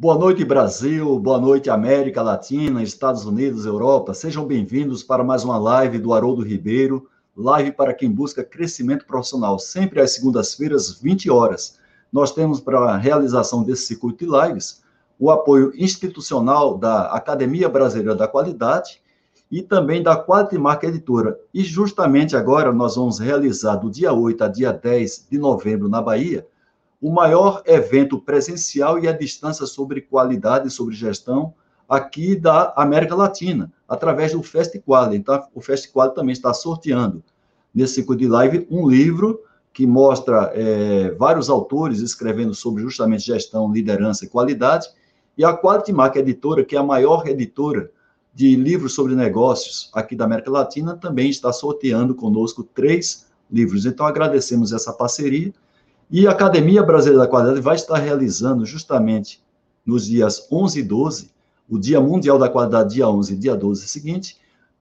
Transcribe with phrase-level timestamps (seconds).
[0.00, 1.18] Boa noite, Brasil.
[1.18, 4.14] Boa noite, América Latina, Estados Unidos, Europa.
[4.14, 7.06] Sejam bem-vindos para mais uma live do Haroldo Ribeiro.
[7.36, 11.78] Live para quem busca crescimento profissional, sempre às segundas-feiras, 20 horas.
[12.10, 14.82] Nós temos para a realização desse circuito de lives
[15.18, 19.02] o apoio institucional da Academia Brasileira da Qualidade
[19.50, 21.38] e também da Qualimark Editora.
[21.52, 26.00] E justamente agora nós vamos realizar, do dia 8 a dia 10 de novembro, na
[26.00, 26.46] Bahia,
[27.00, 31.54] o maior evento presencial e à distância sobre qualidade e sobre gestão
[31.88, 35.12] aqui da América Latina, através do FestQual.
[35.14, 37.24] Então, o FestQual também está sorteando,
[37.74, 39.40] nesse ciclo de live, um livro
[39.72, 44.88] que mostra é, vários autores escrevendo sobre justamente gestão, liderança e qualidade,
[45.38, 47.90] e a Quality Mark Editora, que é a maior editora
[48.34, 53.86] de livros sobre negócios aqui da América Latina, também está sorteando conosco três livros.
[53.86, 55.52] Então, agradecemos essa parceria
[56.10, 59.40] e a Academia Brasileira da Qualidade vai estar realizando justamente
[59.86, 61.30] nos dias 11 e 12,
[61.68, 64.36] o Dia Mundial da Qualidade, dia 11 e dia 12 seguinte,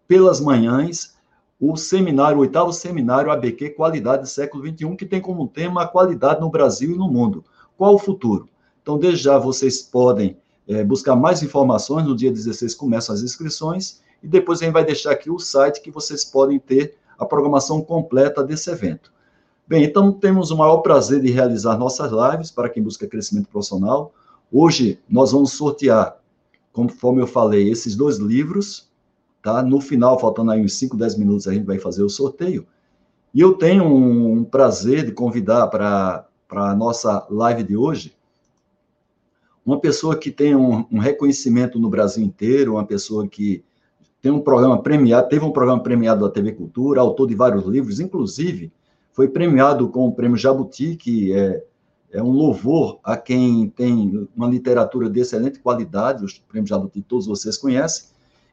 [0.07, 1.15] pelas manhãs,
[1.59, 6.39] o seminário, o oitavo seminário ABQ Qualidade Século XXI, que tem como tema a qualidade
[6.39, 7.45] no Brasil e no mundo.
[7.77, 8.49] Qual o futuro?
[8.81, 10.35] Então, desde já vocês podem
[10.67, 14.83] é, buscar mais informações, no dia 16 começam as inscrições, e depois a gente vai
[14.83, 19.11] deixar aqui o site que vocês podem ter a programação completa desse evento.
[19.69, 24.11] Bem, então temos o maior prazer de realizar nossas lives para quem busca crescimento profissional.
[24.51, 26.17] Hoje nós vamos sortear,
[26.73, 28.89] conforme eu falei, esses dois livros,
[29.43, 29.61] tá?
[29.61, 32.65] No final, faltando aí uns 5, 10 minutos, a gente vai fazer o sorteio.
[33.31, 38.17] E eu tenho um prazer de convidar para a nossa live de hoje
[39.63, 43.63] uma pessoa que tem um, um, reconhecimento no Brasil inteiro, uma pessoa que
[44.19, 47.99] tem um programa premiado, teve um programa premiado da TV Cultura, autor de vários livros,
[47.99, 48.71] inclusive
[49.19, 51.61] foi premiado com o prêmio Jabuti, que é,
[52.09, 57.27] é um louvor a quem tem uma literatura de excelente qualidade, os prêmios Jabuti todos
[57.27, 58.05] vocês conhecem,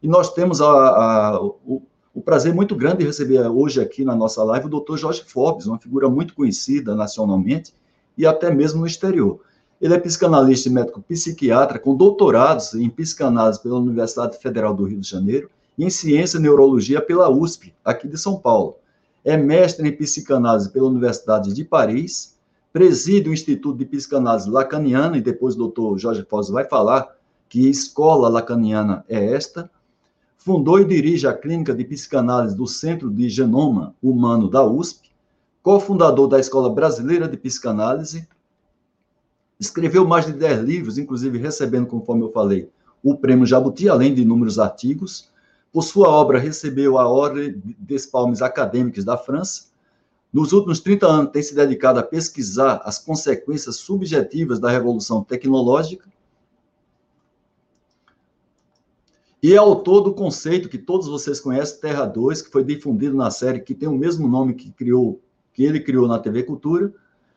[0.03, 1.81] e nós temos a, a, o,
[2.13, 5.67] o, prazer muito grande de receber hoje aqui na nossa live o doutor Jorge Forbes,
[5.67, 7.73] uma figura muito conhecida nacionalmente
[8.19, 9.39] e até mesmo no exterior.
[9.81, 14.99] Ele é psicanalista e médico psiquiatra com doutorados em psicanálise pela Universidade Federal do Rio
[14.99, 18.79] de Janeiro e em ciência e neurologia pela USP, aqui de São Paulo
[19.27, 22.37] é mestre em psicanálise pela Universidade de Paris,
[22.73, 27.13] preside o Instituto de Psicanálise Lacaniana, e depois o doutor Jorge Foz vai falar
[27.49, 29.69] que escola lacaniana é esta,
[30.37, 35.11] fundou e dirige a Clínica de Psicanálise do Centro de Genoma Humano da USP,
[35.61, 38.29] cofundador da Escola Brasileira de Psicanálise,
[39.59, 42.71] escreveu mais de 10 livros, inclusive recebendo, conforme eu falei,
[43.03, 45.29] o prêmio Jabuti, além de inúmeros artigos,
[45.77, 49.67] por sua obra, recebeu a Ordem des Palmes Acadêmicos da França.
[50.33, 56.09] Nos últimos 30 anos, tem se dedicado a pesquisar as consequências subjetivas da revolução tecnológica
[59.43, 63.31] e é autor do conceito que todos vocês conhecem, Terra 2, que foi difundido na
[63.31, 65.21] série que tem o mesmo nome que criou,
[65.53, 66.91] que ele criou na TV Cultura,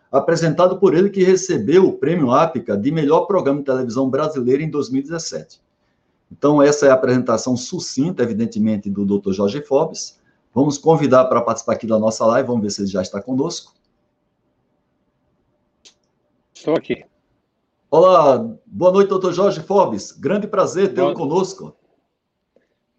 [0.09, 4.69] apresentado por ele que recebeu o prêmio APICA de melhor programa de televisão brasileiro em
[4.69, 5.59] 2017.
[6.31, 9.31] Então, essa é a apresentação sucinta, evidentemente, do Dr.
[9.31, 10.19] Jorge Forbes.
[10.53, 13.73] Vamos convidar para participar aqui da nossa live, vamos ver se ele já está conosco.
[16.53, 17.06] Estou aqui.
[17.89, 20.12] Olá, boa noite, doutor Jorge Forbes.
[20.12, 21.75] Grande prazer tê-lo conosco.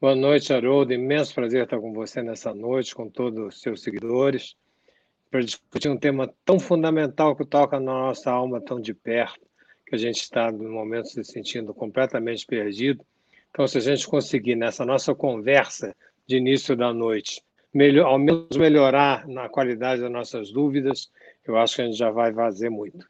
[0.00, 0.92] Boa noite, Haroldo.
[0.92, 4.56] Imenso prazer estar com você nessa noite, com todos os seus seguidores,
[5.30, 9.46] para discutir um tema tão fundamental que toca na nossa alma tão de perto,
[9.86, 13.04] que a gente está, no momento, se sentindo completamente perdido
[13.50, 15.94] então, se a gente conseguir nessa nossa conversa
[16.26, 17.42] de início da noite,
[17.74, 21.10] melhor, ao menos melhorar na qualidade das nossas dúvidas,
[21.44, 23.04] eu acho que a gente já vai fazer muito.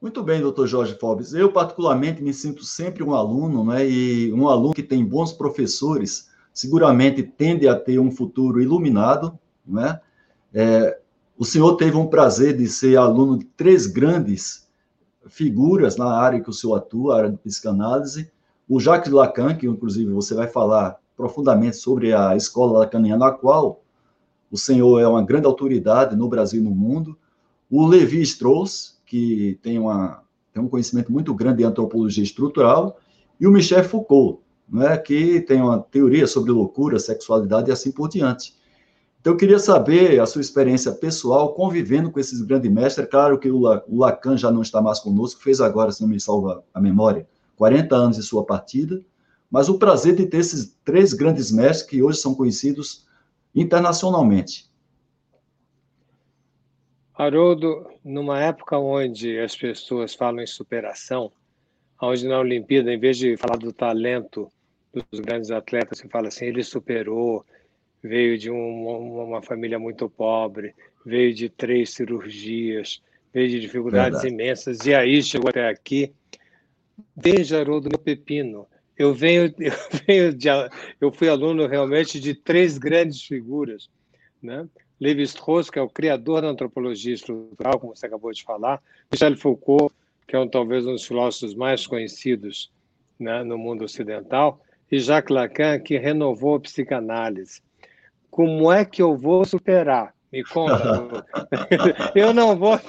[0.00, 1.32] Muito bem, doutor Jorge Forbes.
[1.32, 3.88] Eu, particularmente, me sinto sempre um aluno, né?
[3.88, 10.00] E um aluno que tem bons professores, seguramente tende a ter um futuro iluminado, né?
[10.52, 10.98] É,
[11.36, 14.68] o senhor teve um prazer de ser aluno de três grandes
[15.26, 18.30] figuras na área que o senhor atua, a área de psicanálise,
[18.68, 23.82] o Jacques Lacan, que inclusive você vai falar profundamente sobre a escola lacaniana, na qual
[24.50, 27.16] o senhor é uma grande autoridade no Brasil e no mundo.
[27.70, 30.22] O Levi Strauss, que tem, uma,
[30.52, 32.98] tem um conhecimento muito grande em antropologia estrutural.
[33.40, 34.40] E o Michel Foucault,
[34.80, 38.54] é, que tem uma teoria sobre loucura, sexualidade e assim por diante.
[39.20, 43.08] Então, eu queria saber a sua experiência pessoal convivendo com esses grandes mestres.
[43.08, 46.62] Claro que o Lacan já não está mais conosco, fez agora, se não me salva
[46.74, 47.26] a memória,
[47.56, 49.02] 40 anos de sua partida,
[49.50, 53.06] mas o prazer de ter esses três grandes mestres que hoje são conhecidos
[53.54, 54.68] internacionalmente.
[57.16, 61.30] Haroldo, numa época onde as pessoas falam em superação,
[62.02, 64.50] onde na Olimpíada, em vez de falar do talento
[64.92, 67.44] dos grandes atletas, se fala assim, ele superou,
[68.02, 70.74] veio de um, uma família muito pobre,
[71.06, 73.00] veio de três cirurgias,
[73.32, 74.34] veio de dificuldades Verdade.
[74.34, 76.12] imensas, e aí chegou até aqui.
[77.16, 78.66] Veja, Haroldo, meu pepino.
[78.96, 79.72] Eu venho, eu
[80.06, 80.48] venho de,
[81.00, 83.88] eu fui aluno realmente de três grandes figuras,
[84.42, 84.68] né?
[85.00, 88.80] Lévi-Strauss, que é o criador da antropologia estrutural, como você acabou de falar,
[89.10, 89.92] Michel Foucault,
[90.26, 92.70] que é um, talvez um dos filósofos mais conhecidos
[93.18, 97.60] né, no mundo ocidental, e Jacques Lacan, que renovou a psicanálise.
[98.30, 100.14] Como é que eu vou superar?
[100.32, 101.24] Me conta.
[102.14, 102.80] eu não vou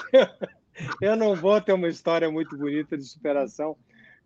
[1.01, 3.75] eu não vou ter uma história muito bonita de superação.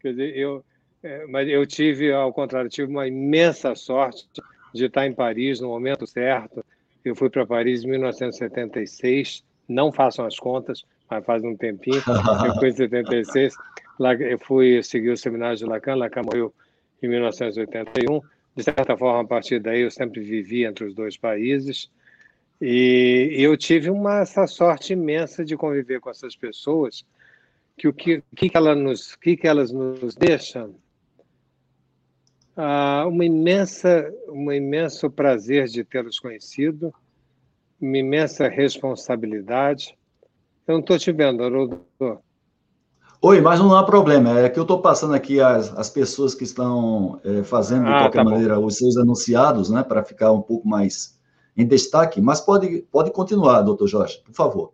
[0.01, 0.63] Quer dizer, eu,
[1.03, 4.27] é, mas eu tive, ao contrário, tive uma imensa sorte
[4.73, 6.63] de estar em Paris no momento certo.
[7.03, 12.03] Eu fui para Paris em 1976, não façam as contas, mas faz um tempinho.
[12.45, 13.53] Eu fui em 76,
[13.99, 16.53] lá, eu fui seguir o seminário de Lacan, Lacan morreu
[17.01, 18.21] em 1981.
[18.55, 21.89] De certa forma, a partir daí, eu sempre vivi entre os dois países.
[22.61, 27.05] E eu tive uma, essa sorte imensa de conviver com essas pessoas,
[27.79, 30.75] que o que, que, ela nos, que, que elas nos deixam?
[32.57, 36.93] Ah, uma imensa, um imenso prazer de tê-los conhecido,
[37.79, 39.97] uma imensa responsabilidade.
[40.67, 41.85] Eu não estou te vendo, Haroldo.
[43.21, 44.37] Oi, mas não há problema.
[44.39, 47.99] É que eu estou passando aqui as, as pessoas que estão é, fazendo, de ah,
[47.99, 51.17] qualquer tá maneira, os seus anunciados, né, para ficar um pouco mais
[51.55, 52.19] em destaque.
[52.19, 54.73] Mas pode, pode continuar, doutor Jorge, por favor.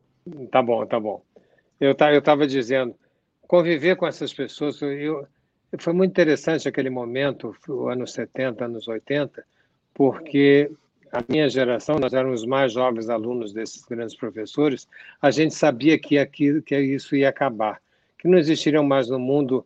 [0.52, 1.22] Tá bom, tá bom.
[1.80, 2.96] Eu estava dizendo,
[3.48, 5.28] conviver com essas pessoas, eu,
[5.78, 7.56] foi muito interessante aquele momento,
[7.90, 9.46] anos 70, anos 80,
[9.94, 10.72] porque
[11.12, 14.88] a minha geração, nós éramos mais jovens alunos desses grandes professores,
[15.22, 17.82] a gente sabia que, aquilo, que isso ia acabar,
[18.18, 19.66] que não existiriam mais no mundo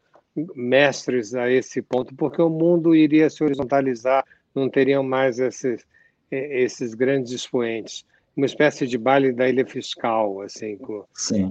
[0.56, 5.85] mestres a esse ponto, porque o mundo iria se horizontalizar, não teriam mais esses,
[6.31, 8.06] esses grandes expoentes.
[8.36, 10.78] Uma espécie de baile da ilha fiscal, assim,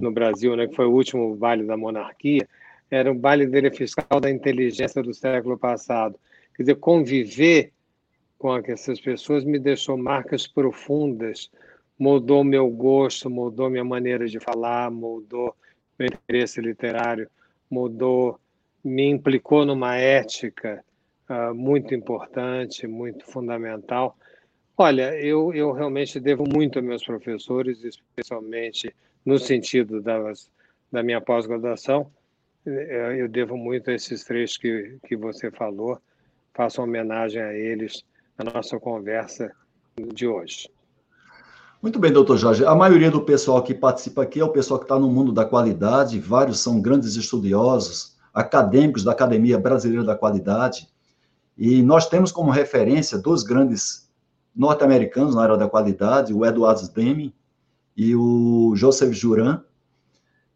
[0.01, 2.47] no Brasil, né, que foi o último baile da monarquia,
[2.89, 6.19] era o baile dele fiscal da inteligência do século passado.
[6.55, 7.71] Quer dizer, conviver
[8.39, 11.51] com essas pessoas me deixou marcas profundas,
[11.99, 15.53] mudou meu gosto, mudou minha maneira de falar, mudou
[15.99, 17.29] meu interesse literário,
[17.69, 18.39] mudou,
[18.81, 20.83] me implicou numa ética
[21.29, 24.17] uh, muito importante, muito fundamental.
[24.81, 28.95] Olha, eu, eu realmente devo muito a meus professores, especialmente
[29.25, 30.49] no sentido das,
[30.89, 32.09] da minha pós-graduação,
[32.65, 35.99] eu devo muito a esses três que, que você falou.
[36.53, 38.05] Faço homenagem a eles
[38.37, 39.51] na nossa conversa
[40.13, 40.69] de hoje.
[41.81, 42.65] Muito bem, doutor Jorge.
[42.65, 45.43] A maioria do pessoal que participa aqui é o pessoal que está no mundo da
[45.43, 50.87] qualidade, vários são grandes estudiosos, acadêmicos da Academia Brasileira da Qualidade,
[51.57, 54.08] e nós temos como referência dois grandes
[54.55, 57.33] norte-americanos na área da qualidade, o Edward Deming
[57.95, 59.61] e o Joseph Juran,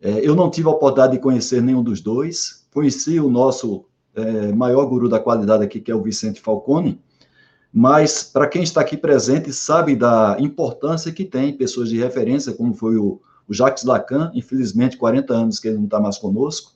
[0.02, 2.68] é, eu não tive a oportunidade de conhecer nenhum dos dois.
[2.74, 7.02] Conheci o nosso é, maior guru da qualidade aqui, que é o Vicente Falcone,
[7.72, 12.74] mas para quem está aqui presente sabe da importância que tem pessoas de referência, como
[12.74, 16.74] foi o, o Jacques Lacan, infelizmente 40 anos que ele não está mais conosco,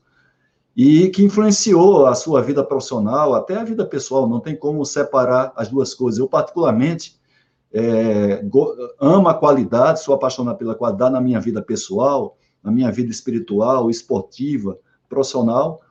[0.77, 5.51] e que influenciou a sua vida profissional, até a vida pessoal, não tem como separar
[5.55, 6.19] as duas coisas.
[6.19, 7.19] Eu, particularmente,
[7.74, 8.46] é,
[9.00, 13.89] amo a qualidade, sou apaixonado pela qualidade na minha vida pessoal, na minha vida espiritual,
[13.89, 14.77] esportiva,
[15.10, 15.81] profissional.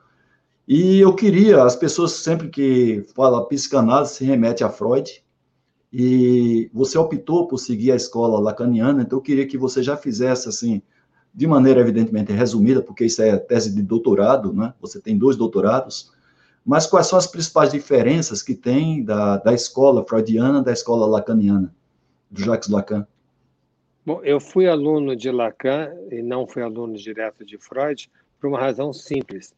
[0.65, 5.21] E eu queria, as pessoas sempre que falam psicanálise se remete a Freud,
[5.91, 10.47] e você optou por seguir a escola lacaniana, então eu queria que você já fizesse
[10.47, 10.81] assim,
[11.37, 14.73] de maneira evidentemente resumida, porque isso é tese de doutorado, né?
[14.81, 16.11] Você tem dois doutorados,
[16.65, 21.71] mas quais são as principais diferenças que tem da, da escola freudiana da escola lacaniana,
[22.31, 23.05] do Jacques Lacan?
[24.03, 28.09] Bom, eu fui aluno de Lacan e não fui aluno direto de Freud
[28.41, 29.53] por uma razão simples.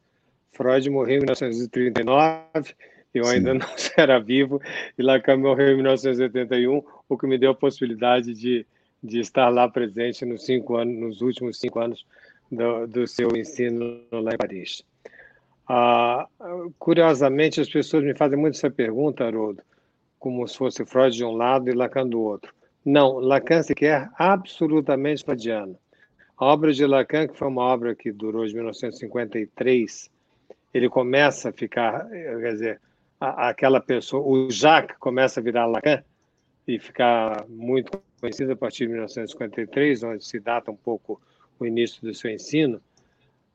[0.52, 2.76] Freud morreu em 1939,
[3.14, 3.36] eu Sim.
[3.36, 4.62] ainda não era vivo,
[4.98, 8.68] e Lacan morreu em 1981, o que me deu a possibilidade de,
[9.02, 12.06] de estar lá presente nos, cinco anos, nos últimos cinco anos
[12.52, 14.84] do, do seu ensino lá em Paris.
[15.68, 16.28] Ah,
[16.78, 19.62] curiosamente, as pessoas me fazem muito essa pergunta, Haroldo,
[20.18, 22.54] como se fosse Freud de um lado e Lacan do outro.
[22.84, 25.78] Não, Lacan sequer absolutamente freudiano.
[26.38, 30.10] A obra de Lacan, que foi uma obra que durou de 1953,
[30.74, 32.82] ele começa a ficar, quer dizer,
[33.20, 36.02] aquela pessoa, o Jacques começa a virar Lacan
[36.70, 41.20] e ficar muito conhecido a partir de 1953, onde se data um pouco
[41.60, 42.80] o início do seu ensino.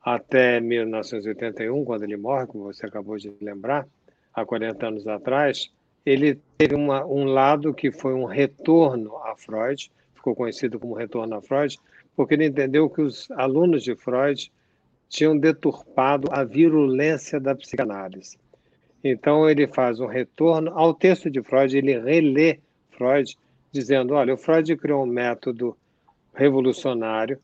[0.03, 3.87] até 1981, quando ele morre, como você acabou de lembrar,
[4.35, 5.71] há 40 anos atrás,
[6.05, 11.37] ele teve uma, um lado que foi um retorno a Freud, ficou conhecido como retorno
[11.37, 11.79] a Freud,
[12.17, 14.53] porque ele entendeu que os alunos de Freud
[15.09, 18.37] tinham deturpado a virulência da psicanálise.
[19.03, 22.59] Então ele faz um retorno ao texto de Freud, ele relê
[22.97, 23.37] Freud,
[23.73, 25.77] dizendo: olha, o Freud criou um método
[26.35, 27.39] revolucionário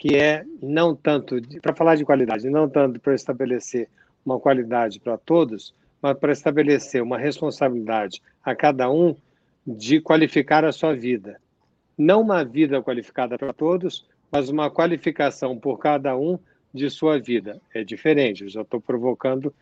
[0.00, 3.86] que é não tanto para falar de qualidade, não tanto para estabelecer
[4.24, 9.14] uma qualidade para todos, mas para estabelecer uma responsabilidade a cada um
[9.66, 11.38] de qualificar a sua vida.
[11.98, 16.38] Não uma vida qualificada para todos, mas uma qualificação por cada um
[16.72, 17.60] de sua vida.
[17.74, 19.52] É diferente, eu já estou provocando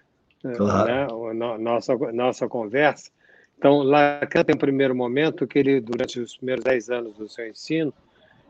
[0.44, 1.34] eh, claro.
[1.34, 3.10] né, a nossa, nossa conversa.
[3.58, 7.48] Então, Lacan tem um primeiro momento que ele, durante os primeiros dez anos do seu
[7.48, 7.92] ensino,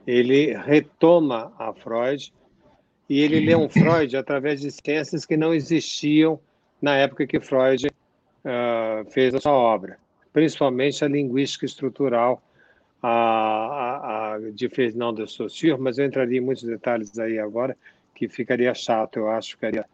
[0.06, 2.32] ele retoma a Freud
[3.08, 6.38] e ele lê um Freud através de ciências que não existiam
[6.80, 9.98] na época que Freud uh, fez a sua obra,
[10.30, 12.42] principalmente a linguística estrutural
[13.02, 17.76] a, a, a de Ferdinand de Saussure, mas eu entraria em muitos detalhes aí agora,
[18.14, 19.86] que ficaria chato, eu acho, ficaria,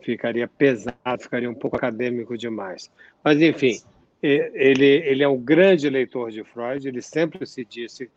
[0.00, 2.90] ficaria pesado, ficaria um pouco acadêmico demais.
[3.22, 3.80] Mas, enfim,
[4.26, 8.10] ele, ele é um grande leitor de Freud, ele sempre se disse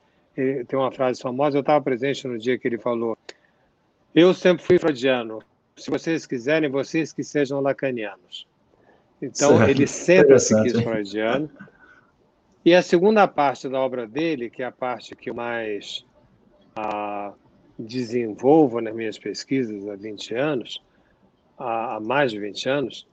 [0.68, 3.18] tem uma frase famosa, eu estava presente no dia que ele falou:
[4.14, 5.42] Eu sempre fui freudiano.
[5.76, 8.48] Se vocês quiserem, vocês que sejam lacanianos.
[9.20, 9.70] Então, certo.
[9.70, 11.50] ele sempre se quis freudiano.
[12.64, 16.06] E a segunda parte da obra dele, que é a parte que eu mais
[16.76, 17.34] ah,
[17.80, 20.84] desenvolvo nas minhas pesquisas há 20 anos,
[21.58, 23.08] há mais de 20 anos,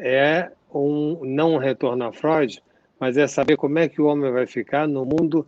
[0.00, 2.62] é um não um retorno a Freud,
[2.98, 5.46] mas é saber como é que o homem vai ficar no mundo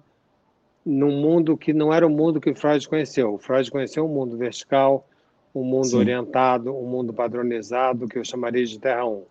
[0.85, 3.39] num mundo que não era o mundo que Freud conheceu.
[3.39, 5.07] Freud conheceu um mundo vertical,
[5.55, 5.99] um mundo Sim.
[5.99, 9.23] orientado, um mundo padronizado, que eu chamaria de Terra 1.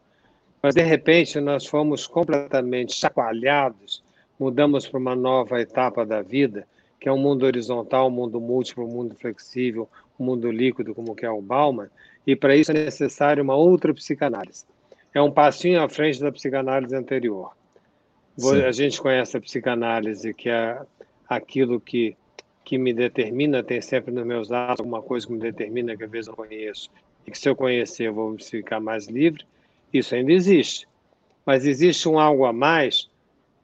[0.62, 4.04] Mas, de repente, nós fomos completamente chacoalhados,
[4.40, 6.68] mudamos para uma nova etapa da vida,
[7.00, 11.16] que é um mundo horizontal, um mundo múltiplo, um mundo flexível, um mundo líquido, como
[11.16, 11.90] que é o Bauman,
[12.26, 14.66] e para isso é necessário uma outra psicanálise.
[15.14, 17.52] É um passinho à frente da psicanálise anterior.
[18.38, 18.64] Sim.
[18.64, 20.82] A gente conhece a psicanálise, que é
[21.28, 22.16] aquilo que,
[22.64, 26.12] que me determina, tem sempre nos meus atos alguma coisa que me determina que às
[26.12, 26.90] vezes eu conheço,
[27.28, 29.46] e que se eu conhecer eu vou ficar mais livre,
[29.94, 30.88] isso ainda existe.
[31.46, 33.10] Mas existe um algo a mais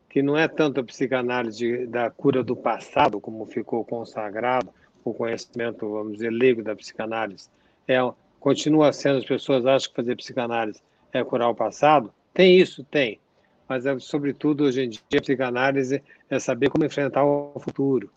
[0.09, 4.69] que não é tanto a psicanálise da cura do passado, como ficou consagrado,
[5.03, 7.49] o conhecimento, vamos dizer, leigo da psicanálise.
[7.87, 7.97] É,
[8.39, 10.81] continua sendo, as pessoas acham que fazer psicanálise
[11.13, 12.13] é curar o passado.
[12.33, 12.83] Tem isso?
[12.83, 13.19] Tem
[13.67, 18.09] mas é, sobretudo hoje em dia a psicanálise é saber como enfrentar o futuro.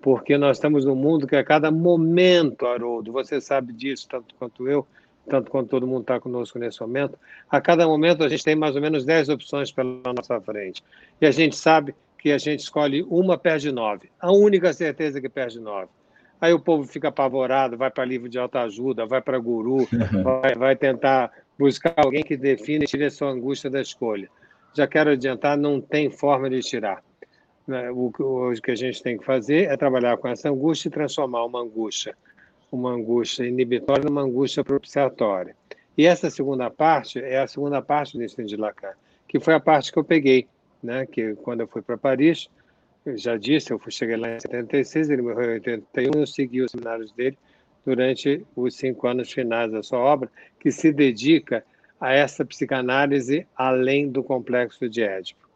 [0.00, 4.68] Porque nós estamos num mundo que a cada momento, Haroldo, você sabe disso tanto quanto
[4.68, 4.86] eu,
[5.28, 7.18] tanto quanto todo mundo está conosco nesse momento,
[7.50, 10.84] a cada momento a gente tem mais ou menos 10 opções pela nossa frente.
[11.20, 14.10] E a gente sabe que a gente escolhe uma, perde nove.
[14.20, 15.88] A única certeza é que perde nove.
[16.38, 19.88] Aí o povo fica apavorado, vai para livro de autoajuda, vai para guru,
[20.42, 24.28] vai, vai tentar buscar alguém que define e tire a sua angústia da escolha
[24.74, 27.02] já quero adiantar, não tem forma de tirar.
[27.66, 28.12] Né, o
[28.62, 32.14] que a gente tem que fazer é trabalhar com essa angústia e transformar uma angústia,
[32.70, 35.56] uma angústia inibitória numa angústia propiciatória.
[35.96, 38.92] E essa segunda parte é a segunda parte do ensino de Lacan,
[39.26, 40.46] que foi a parte que eu peguei,
[40.82, 41.06] né?
[41.06, 42.50] Que quando eu fui para Paris,
[43.06, 46.60] eu já disse, eu fui, cheguei lá em 76, ele morreu em 81, eu segui
[46.60, 47.38] os seminários dele
[47.84, 51.64] durante os cinco anos finais da sua obra, que se dedica
[52.00, 55.48] a essa psicanálise além do complexo de Édipo.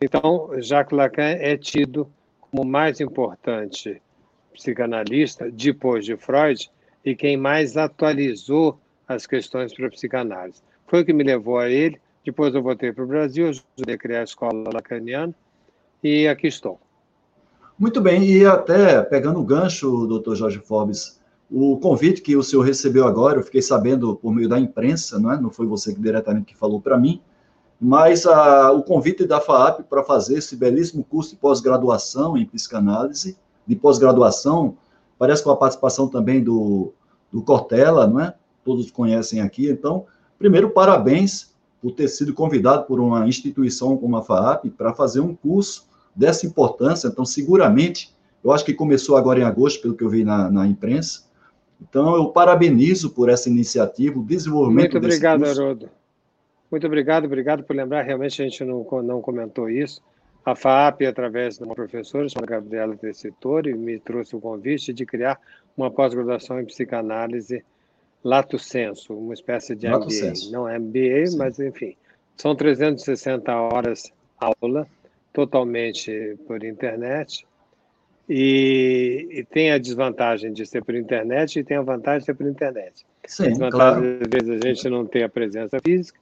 [0.00, 4.00] Então, Jacques Lacan é tido como o mais importante
[4.52, 6.70] psicanalista depois de Freud
[7.04, 10.62] e quem mais atualizou as questões para a psicanálise.
[10.86, 12.00] Foi o que me levou a ele.
[12.24, 15.34] Depois eu voltei para o Brasil, ajudei a criar a escola lacaniana
[16.02, 16.80] e aqui estou.
[17.78, 21.19] Muito bem, e até pegando o gancho, doutor Jorge Forbes,
[21.50, 25.32] o convite que o senhor recebeu agora, eu fiquei sabendo por meio da imprensa, não,
[25.32, 25.40] é?
[25.40, 27.20] não foi você que diretamente que falou para mim,
[27.80, 33.36] mas a, o convite da FAAP para fazer esse belíssimo curso de pós-graduação em psicanálise,
[33.66, 34.76] de pós-graduação,
[35.18, 36.92] parece com a participação também do,
[37.32, 38.34] do Cortella, não é?
[38.64, 39.68] Todos conhecem aqui.
[39.68, 40.04] Então,
[40.38, 45.34] primeiro, parabéns por ter sido convidado por uma instituição como a FAAP para fazer um
[45.34, 47.08] curso dessa importância.
[47.08, 48.14] Então, seguramente,
[48.44, 51.29] eu acho que começou agora em agosto, pelo que eu vi na, na imprensa,
[51.82, 55.88] então, eu parabenizo por essa iniciativa, o desenvolvimento Muito obrigado, Haroldo.
[56.70, 58.02] Muito obrigado, obrigado por lembrar.
[58.02, 60.02] Realmente a gente não, não comentou isso.
[60.44, 65.38] A FAP, através de uma professora chamada Gabriela Tessitori, me trouxe o convite de criar
[65.76, 67.64] uma pós-graduação em psicanálise
[68.22, 70.14] lato senso, uma espécie de lato MBA.
[70.14, 70.52] Senso.
[70.52, 71.38] Não é MBA, Sim.
[71.38, 71.96] mas enfim,
[72.36, 74.86] são 360 horas aula,
[75.32, 77.46] totalmente por internet.
[78.32, 82.34] E, e, tem a desvantagem de ser por internet e tem a vantagem de ser
[82.34, 83.04] por internet.
[83.26, 84.18] Sim, a desvantagem, claro.
[84.22, 86.16] às vezes, a gente não ter a presença física,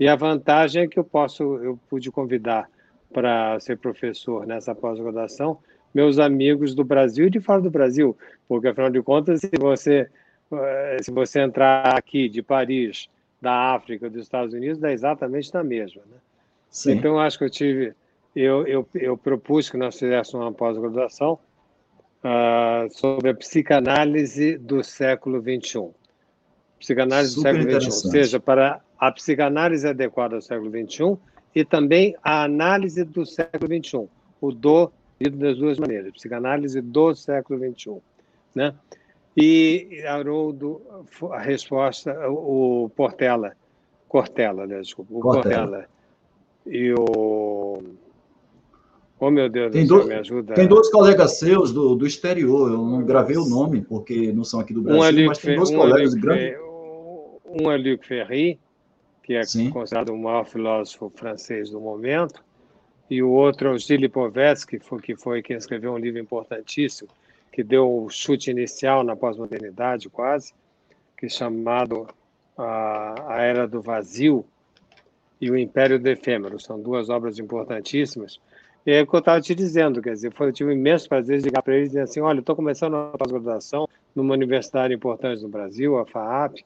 [0.00, 2.68] e a vantagem é que eu posso, eu pude convidar
[3.12, 5.58] para ser professor nessa pós-graduação
[5.94, 8.16] meus amigos do Brasil e de fora do Brasil,
[8.48, 10.08] porque afinal de contas, se você
[10.52, 13.08] eh, se você entrar aqui de Paris,
[13.40, 16.16] da África, dos Estados Unidos, dá exatamente na mesma, né?
[16.70, 16.92] Sim.
[16.92, 17.94] Então acho que eu tive,
[18.34, 21.38] eu, eu, eu propus que nós fizéssemos uma pós-graduação
[22.24, 25.90] uh, sobre a psicanálise do século XXI.
[26.78, 31.16] Psicanálise Super do século XXI, ou seja, para a psicanálise adequada ao século XXI
[31.54, 34.08] e também a análise do século XXI,
[34.40, 37.98] o do das duas maneiras, psicanálise do século XXI,
[38.52, 38.74] né?
[39.36, 40.82] E Haroldo,
[41.30, 43.54] a resposta, o Portela,
[44.08, 44.80] Cortella, né?
[44.80, 45.54] desculpa, o Cortella.
[45.54, 45.88] Cortella
[46.66, 47.82] e o
[49.24, 50.54] Oh, meu Deus tem do céu, me ajuda.
[50.54, 54.58] Tem dois colegas seus do, do exterior, eu não gravei o nome, porque não são
[54.58, 56.58] aqui do Brasil, um mas tem dois um colegas grandes.
[57.44, 58.58] Um é Luc Ferry,
[59.22, 59.70] que é Sim.
[59.70, 62.42] considerado o maior filósofo francês do momento,
[63.08, 66.18] e o outro é o Gilles Povetsky, que foi, que foi quem escreveu um livro
[66.18, 67.08] importantíssimo,
[67.52, 70.52] que deu o chute inicial na pós-modernidade, quase,
[71.16, 72.08] que é chamado
[72.58, 74.44] a, a Era do Vazio
[75.40, 76.58] e o Império do Efêmero.
[76.58, 78.40] São duas obras importantíssimas.
[78.84, 81.08] E é o que eu estava te dizendo, quer dizer, foi, eu tive um imenso
[81.08, 84.92] prazer de ligar para eles e dizer assim, olha, estou começando a pós-graduação numa universidade
[84.92, 86.64] importante no Brasil, a FAAP,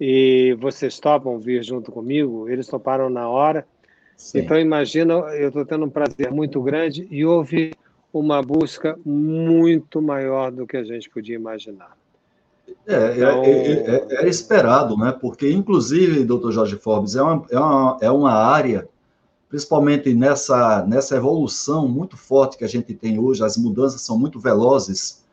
[0.00, 2.48] e vocês topam vir junto comigo?
[2.48, 3.66] Eles toparam na hora.
[4.16, 4.40] Sim.
[4.40, 7.74] Então, imagina, eu estou tendo um prazer muito grande e houve
[8.12, 11.96] uma busca muito maior do que a gente podia imaginar.
[12.86, 13.44] É, é então...
[13.44, 15.16] é, é, é, era esperado, né?
[15.20, 18.88] Porque, inclusive, doutor Jorge Forbes, é uma, é, uma, é uma área,
[19.48, 24.40] principalmente nessa, nessa evolução muito forte que a gente tem hoje, as mudanças são muito
[24.40, 25.24] velozes,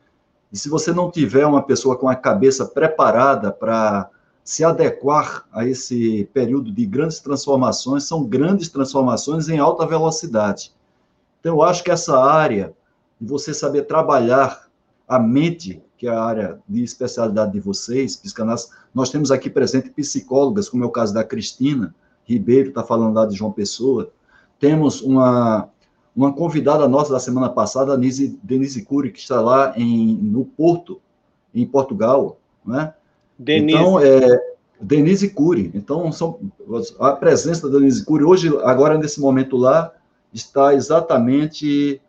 [0.51, 4.09] e se você não tiver uma pessoa com a cabeça preparada para
[4.43, 10.73] se adequar a esse período de grandes transformações, são grandes transformações em alta velocidade.
[11.39, 12.73] Então, eu acho que essa área,
[13.19, 14.67] de você saber trabalhar
[15.07, 19.89] a mente, que é a área de especialidade de vocês, psicanálise, nós temos aqui presente
[19.89, 24.11] psicólogas, como é o caso da Cristina Ribeiro, está falando lá de João Pessoa.
[24.59, 25.69] Temos uma,
[26.15, 31.01] uma convidada nossa da semana passada, Denise, Denise Cury, que está lá em, no Porto,
[31.53, 32.93] em Portugal, né?
[33.37, 33.77] Denise.
[33.77, 34.39] Então, é,
[34.79, 35.71] Denise Cury.
[35.73, 36.39] Então, são,
[36.99, 39.91] a presença da Denise Cury, hoje, agora, nesse momento lá,
[40.33, 41.99] está exatamente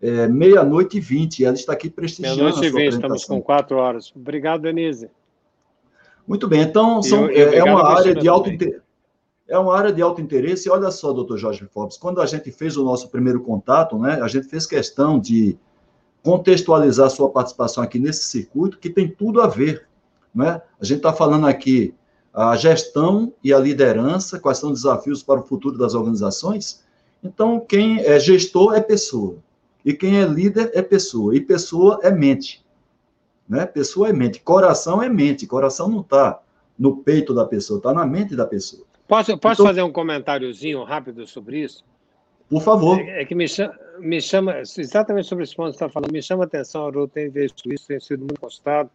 [0.00, 1.44] é, meia-noite e vinte.
[1.44, 4.12] Ela está aqui prestigiando Meia-noite e vinte, estamos com quatro horas.
[4.16, 5.10] Obrigado, Denise.
[6.26, 8.80] Muito bem, então são, eu, eu, é, é uma área de alto interesse.
[9.52, 10.70] É uma área de alto interesse.
[10.70, 14.28] Olha só, doutor Jorge Forbes, quando a gente fez o nosso primeiro contato, né, a
[14.28, 15.58] gente fez questão de
[16.22, 19.86] contextualizar sua participação aqui nesse circuito, que tem tudo a ver
[20.34, 20.62] né?
[20.80, 21.94] A gente está falando aqui
[22.32, 26.82] a gestão e a liderança, quais são os desafios para o futuro das organizações.
[27.22, 29.36] Então, quem é gestor é pessoa,
[29.84, 32.64] e quem é líder é pessoa, e pessoa é mente.
[33.48, 33.66] Né?
[33.66, 36.40] Pessoa é mente, coração é mente, coração não está
[36.78, 38.84] no peito da pessoa, está na mente da pessoa.
[39.12, 41.84] Posso, posso então, fazer um comentáriozinho rápido sobre isso?
[42.48, 42.98] Por favor.
[42.98, 46.10] É, é que me chama, me chama, exatamente sobre esse ponto que você está falando,
[46.10, 48.88] me chama a atenção, eu tenho visto isso, tem sido muito constado,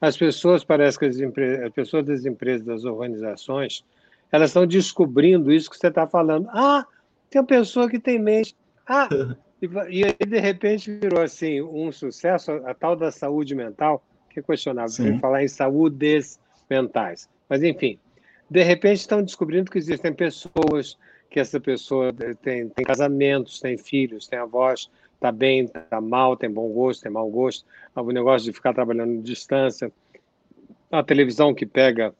[0.00, 3.84] as pessoas, parece que as, as pessoas das empresas, das organizações,
[4.32, 6.48] elas estão descobrindo isso que você está falando.
[6.54, 6.86] Ah,
[7.28, 8.56] tem uma pessoa que tem mente.
[8.86, 9.10] Ah,
[9.60, 14.40] e, aí, de repente, virou assim um sucesso, a, a tal da saúde mental, que
[14.40, 17.28] é questionável, falar em saúdes mentais.
[17.46, 17.98] Mas, enfim,
[18.50, 20.98] de repente estão descobrindo que existem pessoas,
[21.30, 26.50] que essa pessoa tem, tem casamentos, tem filhos, tem avós, está bem, está mal, tem
[26.50, 29.92] bom gosto, tem mau gosto, o negócio de ficar trabalhando em distância,
[30.90, 32.12] a televisão que pega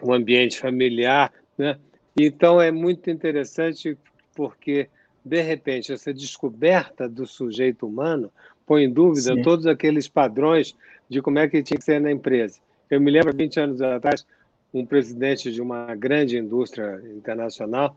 [0.00, 1.76] o ambiente familiar, né?
[2.16, 3.98] Então é muito interessante
[4.34, 4.88] porque
[5.24, 8.32] de repente essa descoberta do sujeito humano
[8.66, 9.42] põe em dúvida Sim.
[9.42, 10.74] todos aqueles padrões
[11.08, 12.58] de como é que tinha que ser na empresa.
[12.88, 14.26] Eu me lembro, 20 anos atrás,
[14.72, 17.96] um presidente de uma grande indústria internacional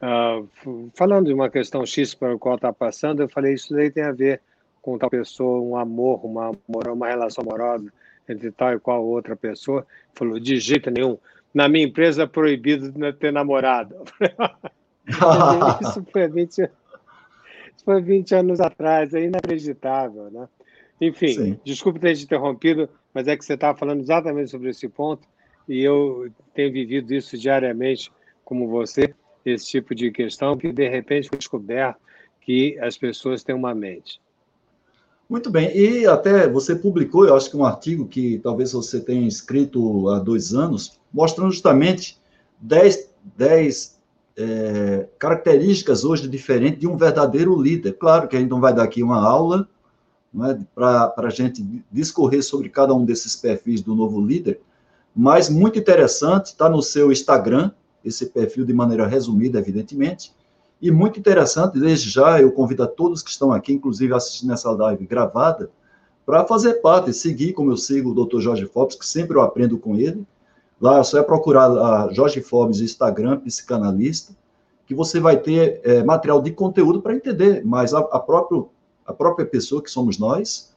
[0.00, 0.48] Uh,
[0.94, 4.02] falando de uma questão X para o qual está passando, eu falei, isso daí tem
[4.02, 4.40] a ver
[4.80, 7.92] com tal pessoa, um amor, uma, uma relação amorosa
[8.26, 9.86] entre tal e qual outra pessoa.
[10.14, 11.18] Falou, de jeito nenhum.
[11.52, 13.96] Na minha empresa é proibido ter namorado.
[15.82, 16.70] isso foi 20, isso
[17.84, 20.48] foi 20 anos atrás, é inacreditável, né?
[20.98, 21.60] Enfim, Sim.
[21.62, 25.28] desculpe ter te interrompido, mas é que você estava falando exatamente sobre esse ponto
[25.68, 28.10] e eu tenho vivido isso diariamente,
[28.44, 31.98] como você, esse tipo de questão que de repente foi descoberto
[32.40, 34.20] que as pessoas têm uma mente.
[35.28, 39.28] Muito bem, e até você publicou, eu acho que um artigo que talvez você tenha
[39.28, 42.18] escrito há dois anos, mostrando justamente
[42.60, 44.00] 10, 10
[44.36, 47.92] é, características hoje diferentes de um verdadeiro líder.
[47.92, 49.68] Claro que a gente não vai dar aqui uma aula
[50.34, 54.60] é, para a gente discorrer sobre cada um desses perfis do novo líder,
[55.14, 57.70] mas muito interessante, está no seu Instagram,
[58.04, 60.32] esse perfil de maneira resumida, evidentemente,
[60.80, 64.70] e muito interessante, desde já, eu convido a todos que estão aqui, inclusive assistindo essa
[64.70, 65.70] live gravada,
[66.24, 68.40] para fazer parte, seguir como eu sigo o Dr.
[68.40, 70.26] Jorge Forbes, que sempre eu aprendo com ele.
[70.80, 74.34] Lá só é procurar a Jorge Forbes Instagram, psicanalista,
[74.86, 78.70] que você vai ter é, material de conteúdo para entender mais a, a, próprio,
[79.04, 80.74] a própria pessoa que somos nós,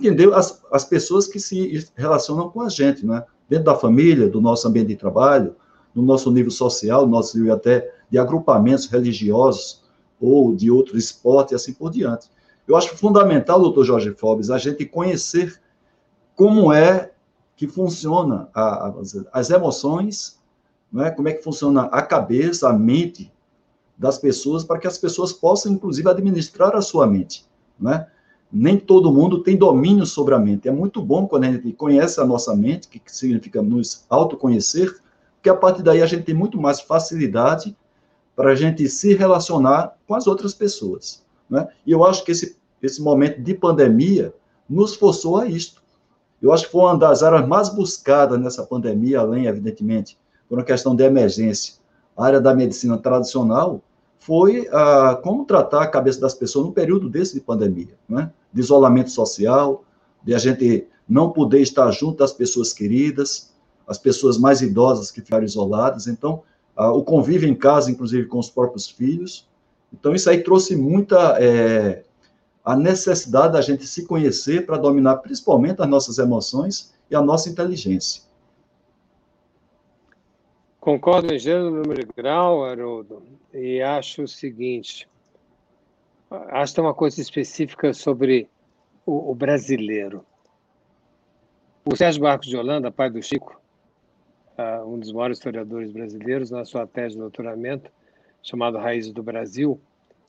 [0.00, 3.24] entender as, as pessoas que se relacionam com a gente, né?
[3.48, 5.54] Dentro da família, do nosso ambiente de trabalho,
[5.94, 9.82] no nosso nível social, no nosso nível até de agrupamentos religiosos
[10.20, 12.28] ou de outro esporte e assim por diante.
[12.66, 15.60] Eu acho fundamental, doutor Jorge Forbes, a gente conhecer
[16.34, 17.12] como é
[17.56, 18.94] que funciona a, a,
[19.32, 20.40] as emoções,
[20.96, 21.10] é?
[21.10, 23.32] como é que funciona a cabeça, a mente
[23.96, 27.46] das pessoas, para que as pessoas possam, inclusive, administrar a sua mente.
[27.78, 28.08] Não é?
[28.56, 30.68] Nem todo mundo tem domínio sobre a mente.
[30.68, 34.94] É muito bom quando a gente conhece a nossa mente, que significa nos autoconhecer,
[35.34, 37.76] porque a partir daí a gente tem muito mais facilidade
[38.36, 41.24] para a gente se relacionar com as outras pessoas.
[41.50, 41.66] Né?
[41.84, 44.32] E eu acho que esse, esse momento de pandemia
[44.70, 45.82] nos forçou a isto.
[46.40, 50.16] Eu acho que foi uma das áreas mais buscadas nessa pandemia, além, evidentemente,
[50.48, 51.74] por uma questão de emergência.
[52.16, 53.82] A área da medicina tradicional
[54.24, 58.30] foi ah, como tratar a cabeça das pessoas no período desse de pandemia, né?
[58.50, 59.84] de isolamento social,
[60.22, 63.52] de a gente não poder estar junto das pessoas queridas,
[63.86, 66.06] as pessoas mais idosas que ficaram isoladas.
[66.06, 66.42] Então,
[66.74, 69.46] uh, o convívio em casa, inclusive com os próprios filhos.
[69.92, 72.02] Então, isso aí trouxe muita é,
[72.64, 77.50] a necessidade da gente se conhecer para dominar principalmente as nossas emoções e a nossa
[77.50, 78.22] inteligência.
[80.84, 83.22] Concordo em gênero, número e grau, Haroldo,
[83.54, 85.08] e acho o seguinte,
[86.30, 88.50] acho que tem uma coisa específica sobre
[89.06, 90.26] o, o brasileiro.
[91.86, 93.58] O Sérgio Marcos de Holanda, pai do Chico,
[94.58, 97.90] uh, um dos maiores historiadores brasileiros, na sua tese de doutoramento,
[98.42, 99.80] chamado Raízes do Brasil,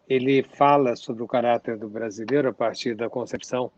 [0.07, 3.69] ele fala sobre o caráter do brasileiro a partir da concepção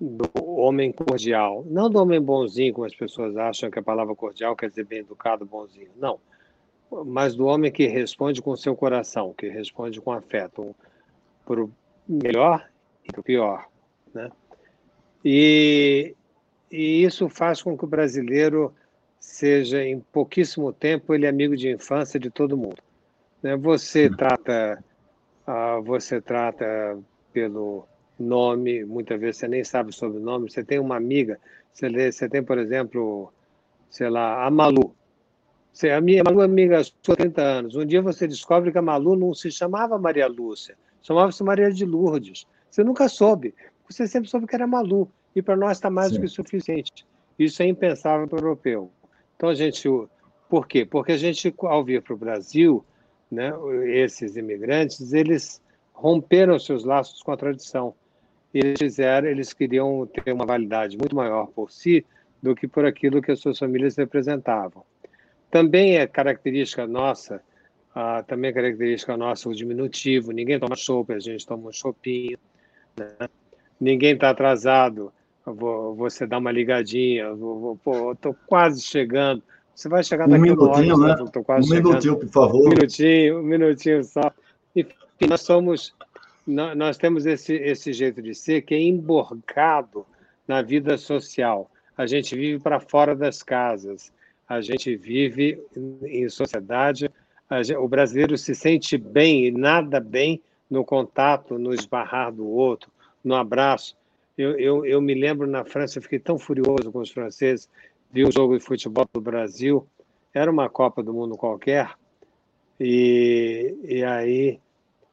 [0.00, 1.64] do homem cordial.
[1.68, 5.00] Não do homem bonzinho, como as pessoas acham que a palavra cordial quer dizer bem
[5.00, 5.90] educado, bonzinho.
[5.96, 6.18] Não.
[7.06, 10.74] Mas do homem que responde com seu coração, que responde com afeto,
[11.44, 11.70] para o
[12.08, 12.68] melhor
[13.04, 13.66] e para o pior.
[14.14, 14.30] Né?
[15.24, 16.14] E,
[16.70, 18.74] e isso faz com que o brasileiro
[19.18, 22.82] seja em pouquíssimo tempo ele é amigo de infância de todo mundo.
[23.42, 23.56] Né?
[23.56, 24.82] Você trata
[25.46, 26.98] uh, você trata
[27.32, 27.86] pelo
[28.22, 30.50] nome, muitas vezes você nem sabe o sobrenome.
[30.50, 31.38] Você tem uma amiga,
[31.72, 33.32] você, lê, você tem, por exemplo,
[33.88, 34.94] sei lá, a Malu.
[35.72, 37.76] Você, a minha Malu é amiga sua 30 anos.
[37.76, 41.84] Um dia você descobre que a Malu não se chamava Maria Lúcia, chamava-se Maria de
[41.84, 42.46] Lourdes.
[42.70, 43.54] Você nunca soube.
[43.88, 45.10] Você sempre soube que era Malu.
[45.34, 46.16] E para nós está mais Sim.
[46.16, 47.06] do que suficiente.
[47.38, 48.90] Isso é impensável para o europeu.
[49.36, 49.88] Então, a gente.
[50.48, 50.84] Por quê?
[50.84, 52.84] Porque a gente, ao vir para o Brasil,
[53.30, 53.52] né,
[53.86, 57.94] esses imigrantes, eles romperam seus laços com a tradição.
[58.52, 62.04] Eles fizeram, eles queriam ter uma validade muito maior por si
[62.42, 64.84] do que por aquilo que as suas famílias representavam.
[65.50, 67.40] Também é característica nossa,
[67.94, 70.32] ah, também é característica nossa o diminutivo.
[70.32, 72.38] Ninguém toma chopp, a gente toma um chopinho.
[72.96, 73.28] Né?
[73.80, 75.12] Ninguém está atrasado,
[75.44, 79.42] vou, você dá uma ligadinha, vou, vou, pô, estou quase chegando.
[79.74, 81.30] Você vai chegar um minutinho, hora, né?
[81.44, 81.88] Quase um chegando.
[81.88, 82.66] minutinho, por favor.
[82.66, 84.32] Um minutinho, um minutinho só.
[84.76, 84.94] Enfim,
[85.28, 85.94] nós somos,
[86.50, 90.04] nós temos esse, esse jeito de ser que é emborcado
[90.46, 91.70] na vida social.
[91.96, 94.12] A gente vive para fora das casas,
[94.48, 95.62] a gente vive
[96.02, 97.10] em sociedade.
[97.62, 102.90] Gente, o brasileiro se sente bem e nada bem no contato, no esbarrar do outro,
[103.22, 103.96] no abraço.
[104.36, 107.68] Eu, eu, eu me lembro na França, eu fiquei tão furioso com os franceses,
[108.10, 109.86] vi um jogo de futebol do Brasil,
[110.32, 111.90] era uma Copa do Mundo qualquer,
[112.78, 114.58] e, e aí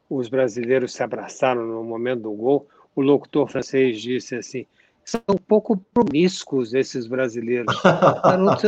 [0.09, 2.67] os brasileiros se abraçaram no momento do gol.
[2.95, 4.65] O locutor francês disse assim:
[5.03, 7.73] são um pouco promíscuos esses brasileiros.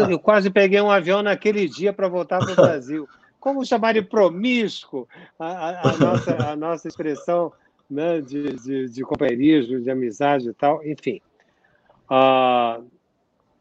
[0.09, 3.09] Eu quase peguei um avião naquele dia para voltar para o Brasil.
[3.39, 5.07] Como chamar de promíscuo?
[5.37, 7.51] A, a, a, nossa, a nossa expressão
[7.89, 11.21] né, de, de, de companheirismo, de amizade e tal, enfim.
[12.09, 12.79] Ah,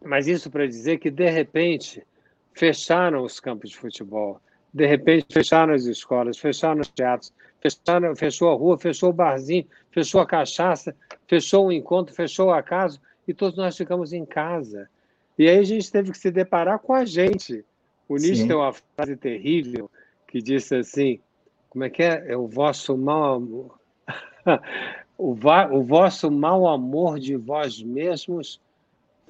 [0.05, 2.05] mas isso para dizer que, de repente,
[2.53, 4.41] fecharam os campos de futebol,
[4.73, 9.67] de repente fecharam as escolas, fecharam os teatros, fecharam, fechou a rua, fechou o barzinho,
[9.91, 10.95] fechou a cachaça,
[11.27, 14.89] fechou o encontro, fechou a casa, e todos nós ficamos em casa.
[15.39, 17.65] E aí a gente teve que se deparar com a gente.
[18.09, 19.91] O Nietzsche tem uma frase terrível
[20.27, 21.21] que disse assim,
[21.69, 22.33] como é que é?
[22.33, 23.79] É o vosso mal amor.
[25.17, 28.61] o, o vosso mau amor de vós mesmos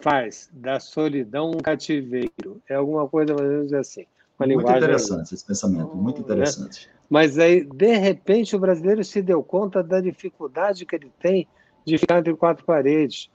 [0.00, 2.62] faz da solidão um cativeiro.
[2.68, 4.06] É alguma coisa mais ou menos assim.
[4.38, 4.78] Muito linguagem...
[4.78, 6.24] interessante esse pensamento, muito né?
[6.24, 6.88] interessante.
[6.88, 6.97] Né?
[7.08, 11.48] Mas aí, de repente, o brasileiro se deu conta da dificuldade que ele tem
[11.84, 13.30] de ficar entre quatro paredes.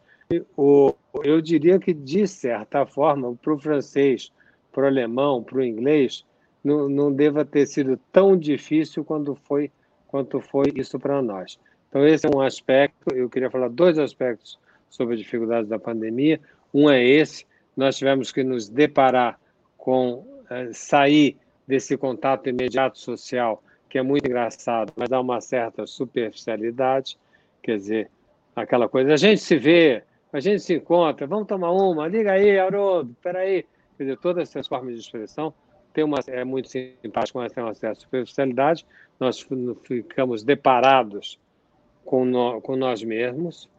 [0.55, 4.31] O, eu diria que, de certa forma, para o francês,
[4.71, 6.23] para o alemão, para o inglês,
[6.63, 9.71] não, não deva ter sido tão difícil quando foi,
[10.07, 11.59] quanto foi isso para nós.
[11.89, 14.59] Então, esse é um aspecto, eu queria falar dois aspectos
[14.89, 16.39] sobre as dificuldades da pandemia.
[16.73, 19.39] Um é esse, nós tivemos que nos deparar
[19.77, 25.85] com eh, sair desse contato imediato social, que é muito engraçado, mas dá uma certa
[25.85, 27.17] superficialidade,
[27.61, 28.09] quer dizer,
[28.55, 32.57] aquela coisa, a gente se vê, a gente se encontra, vamos tomar uma, liga aí,
[32.57, 33.65] Haroldo, espera aí.
[33.97, 35.53] Quer dizer, todas essas formas de expressão
[35.93, 38.85] tem uma, é muito simpático, mas tem uma certa superficialidade.
[39.19, 39.45] Nós
[39.83, 41.39] ficamos deparados
[42.03, 43.69] com, no, com nós mesmos,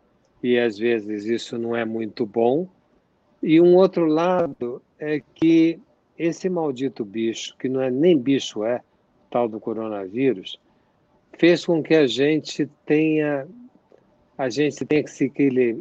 [0.42, 2.68] e às vezes isso não é muito bom.
[3.42, 5.80] E um outro lado é que
[6.18, 8.80] esse maldito bicho, que não é nem bicho, é
[9.30, 10.58] tal do coronavírus,
[11.38, 13.46] fez com que a gente tenha
[14.36, 15.32] a gente tenha que se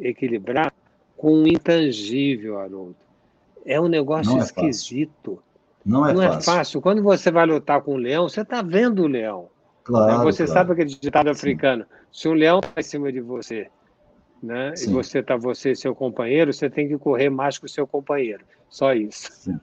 [0.02, 0.72] equilibrar
[1.18, 2.96] com o intangível, Haroldo.
[3.66, 5.42] É um negócio não é esquisito.
[5.86, 6.38] Não, é, não fácil.
[6.38, 6.82] é fácil.
[6.82, 9.50] Quando você vai lutar com um leão, você está vendo o leão.
[9.84, 10.60] Claro, você claro.
[10.60, 13.70] sabe aquele ditado africano: se um leão está em cima de você,
[14.42, 17.70] né, e você está você e seu companheiro, você tem que correr mais que o
[17.70, 18.44] seu companheiro.
[18.70, 19.30] Só isso.
[19.32, 19.60] Sim.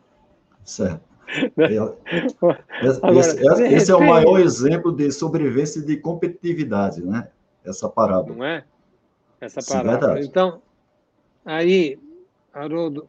[0.70, 1.00] Certo.
[1.58, 7.28] esse, Agora, esse, repente, esse, é o maior exemplo de sobrevivência e de competitividade, né?
[7.64, 8.36] Essa parábola.
[8.36, 8.64] Não é?
[9.40, 10.22] Essa parábola.
[10.22, 10.62] Sim, então,
[11.44, 11.98] aí,
[12.52, 13.08] Haroldo,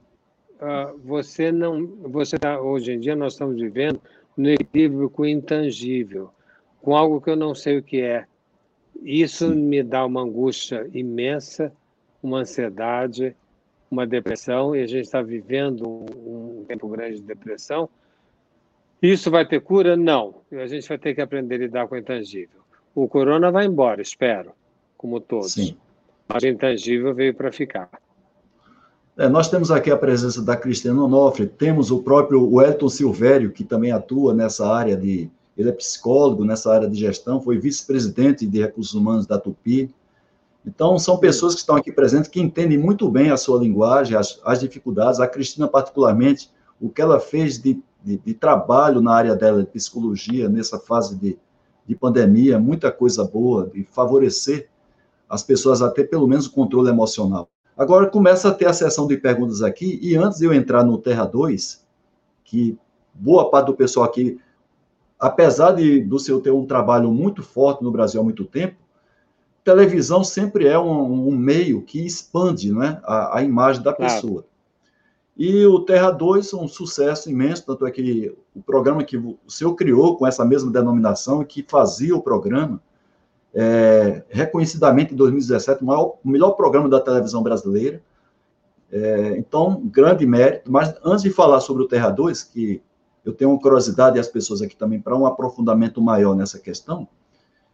[0.60, 4.02] uh, você não, você tá, hoje em dia nós estamos vivendo
[4.36, 6.32] no equilíbrio com o intangível,
[6.82, 8.26] com algo que eu não sei o que é.
[9.04, 9.56] Isso Sim.
[9.56, 11.72] me dá uma angústia imensa,
[12.24, 13.36] uma ansiedade,
[13.92, 17.90] uma depressão, e a gente está vivendo um, tempo grande de depressão.
[19.02, 19.98] Isso vai ter cura?
[19.98, 20.36] Não.
[20.54, 22.62] A gente vai ter que aprender a lidar com o intangível.
[22.96, 24.54] O corona vai embora, espero,
[24.98, 25.54] como todos.
[25.54, 25.76] Sim.
[26.28, 27.90] Mas o intangível veio para ficar.
[29.18, 33.66] É, nós temos aqui a presença da Cristiana Onofre, temos o próprio Wellington Silvério, que
[33.66, 35.30] também atua nessa área de.
[35.58, 39.94] Ele é psicólogo nessa área de gestão, foi vice-presidente de recursos humanos da Tupi,
[40.66, 44.40] então, são pessoas que estão aqui presentes que entendem muito bem a sua linguagem, as,
[44.46, 45.20] as dificuldades.
[45.20, 49.70] A Cristina, particularmente, o que ela fez de, de, de, trabalho na área dela de
[49.70, 51.38] psicologia, nessa fase de,
[51.88, 54.70] de pandemia, muita coisa boa, de favorecer
[55.28, 57.50] as pessoas a ter pelo menos o controle emocional.
[57.76, 60.98] Agora começa a ter a sessão de perguntas aqui, e antes de eu entrar no
[60.98, 61.84] Terra 2,
[62.44, 62.78] que
[63.14, 64.40] boa parte do pessoal aqui,
[65.20, 68.81] apesar de do seu ter um trabalho muito forte no Brasil há muito tempo,
[69.64, 74.46] televisão sempre é um, um meio que expande né, a, a imagem da pessoa.
[75.38, 79.38] E o Terra 2 é um sucesso imenso, tanto é que o programa que o
[79.48, 82.82] senhor criou com essa mesma denominação, que fazia o programa,
[83.54, 88.02] é, reconhecidamente em 2017, o, maior, o melhor programa da televisão brasileira.
[88.92, 90.72] É, então, grande mérito.
[90.72, 92.82] Mas antes de falar sobre o Terra 2, que
[93.24, 97.08] eu tenho uma curiosidade e as pessoas aqui também para um aprofundamento maior nessa questão,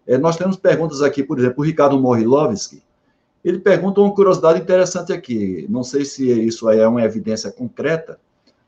[0.07, 2.81] é, nós temos perguntas aqui, por exemplo, o Ricardo Morilovski,
[3.43, 8.19] ele pergunta uma curiosidade interessante aqui, não sei se isso é uma evidência concreta,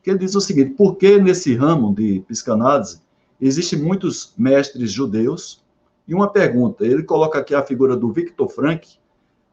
[0.03, 3.01] que ele diz o seguinte, por que nesse ramo de psicanálise
[3.41, 5.63] existem muitos mestres judeus?
[6.07, 8.87] E uma pergunta, ele coloca aqui a figura do Victor Frank,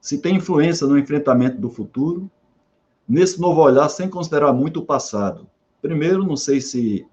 [0.00, 2.30] se tem influência no enfrentamento do futuro,
[3.08, 5.46] nesse novo olhar, sem considerar muito o passado.
[5.82, 7.06] Primeiro, não sei se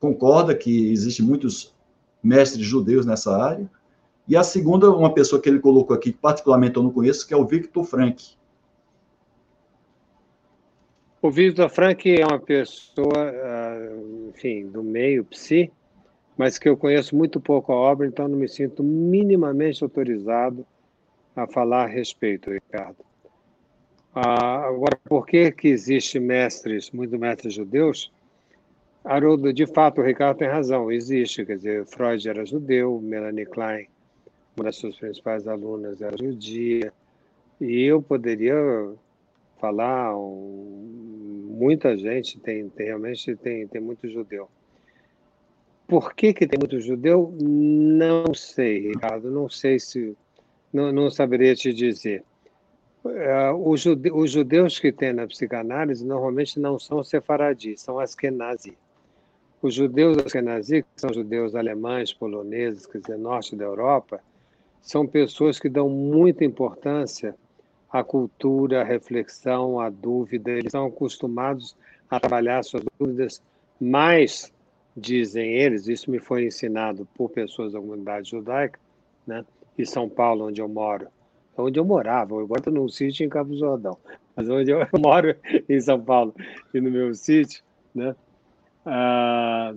[0.00, 1.74] concorda que existem muitos
[2.22, 3.68] mestres judeus nessa área,
[4.26, 7.34] e a segunda, uma pessoa que ele colocou aqui, que particularmente eu não conheço, que
[7.34, 8.36] é o Victor Frank.
[11.20, 13.96] O Victor Frank é uma pessoa, ah,
[14.28, 15.70] enfim, do meio psi,
[16.36, 20.66] mas que eu conheço muito pouco a obra, então não me sinto minimamente autorizado
[21.34, 23.04] a falar a respeito, Ricardo.
[24.14, 28.12] Ah, agora, por que, que existe mestres, muitos mestres judeus?
[29.04, 31.44] Haroldo, de fato, o Ricardo tem razão, existe.
[31.44, 33.86] Quer dizer, Freud era judeu, Melanie Klein
[34.56, 36.92] uma das suas principais alunas era judia,
[37.60, 38.56] e eu poderia
[39.60, 44.48] falar, muita gente tem, tem, realmente tem, tem muito judeu.
[45.86, 47.32] Por que, que tem muito judeu?
[47.40, 50.16] Não sei, Ricardo, não sei se.
[50.72, 52.24] Não, não saberia te dizer.
[53.04, 58.76] Uh, jude, os, judeus que tem na psicanálise normalmente não são sefaradis, são askenazi.
[59.60, 64.20] Os judeus askenazi, que são judeus alemães, poloneses, quer dizer, norte da Europa,
[64.82, 67.34] são pessoas que dão muita importância
[67.90, 70.50] à cultura, à reflexão, à dúvida.
[70.50, 71.76] Eles são acostumados
[72.10, 73.40] a trabalhar suas dúvidas
[73.80, 74.52] mais,
[74.96, 78.78] dizem eles, isso me foi ensinado por pessoas da comunidade judaica,
[79.26, 79.44] né?
[79.78, 81.08] em São Paulo, onde eu moro,
[81.56, 83.96] onde eu morava, agora estou num sítio em do Jordão,
[84.36, 85.34] mas onde eu moro
[85.68, 86.34] em São Paulo
[86.74, 87.62] e no meu sítio,
[87.94, 88.14] né?
[88.84, 89.74] Ah,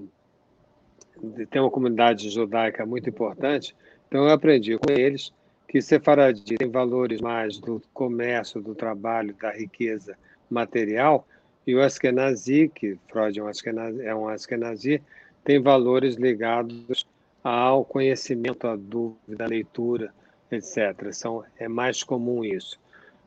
[1.50, 3.76] tem uma comunidade judaica muito importante,
[4.08, 5.34] então eu aprendi com eles
[5.68, 10.18] que Sefaradi tem valores mais do comércio, do trabalho, da riqueza
[10.50, 11.28] material,
[11.65, 15.02] e o Askenazi, que Freud é um Askenazi, é um Askenazi
[15.44, 17.06] tem valores ligados
[17.44, 20.12] ao conhecimento, à dúvida, à leitura,
[20.52, 21.13] etc.
[21.13, 22.80] São, é mais comum isso.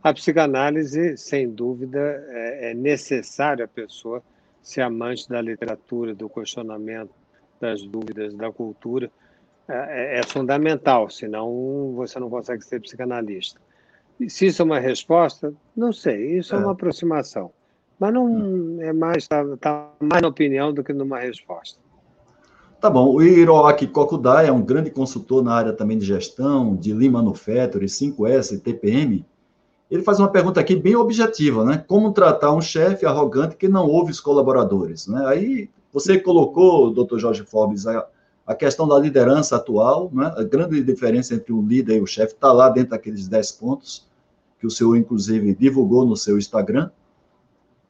[0.02, 4.22] A psicanálise, sem dúvida, é, é necessário a pessoa
[4.62, 7.10] ser amante da literatura, do questionamento,
[7.60, 9.10] das dúvidas, da cultura,
[9.68, 13.60] é, é, é, fundamental, senão você não consegue ser psicanalista.
[14.18, 17.50] E se isso é uma resposta, não sei, isso é, é uma aproximação.
[18.00, 21.78] Mas não é mais, está tá mais na opinião do que numa resposta.
[22.80, 23.12] Tá bom.
[23.12, 27.86] O Hiroaki Kokudai é um grande consultor na área também de gestão, de Lean Manufacturing,
[27.86, 29.26] 5S, TPM.
[29.90, 31.84] Ele faz uma pergunta aqui bem objetiva, né?
[31.86, 35.26] Como tratar um chefe arrogante que não ouve os colaboradores, né?
[35.26, 38.06] Aí você colocou, doutor Jorge Forbes, a,
[38.48, 40.32] a questão da liderança atual, né?
[40.34, 44.08] a grande diferença entre o líder e o chefe está lá dentro daqueles 10 pontos,
[44.58, 46.90] que o senhor, inclusive, divulgou no seu Instagram,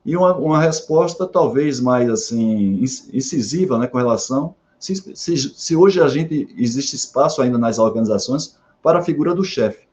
[0.05, 6.03] e uma, uma resposta talvez mais, assim, incisiva, né, com relação, se, se, se hoje
[6.03, 9.87] a gente, existe espaço ainda nas organizações para a figura do chefe.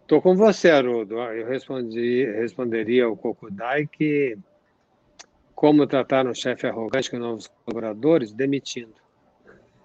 [0.00, 1.14] Estou com você, Haroldo.
[1.14, 4.38] Eu respondi, responderia ao Kokudai que
[5.64, 8.34] como tratar um chefe arrogante com novos colaboradores?
[8.34, 8.92] Demitindo.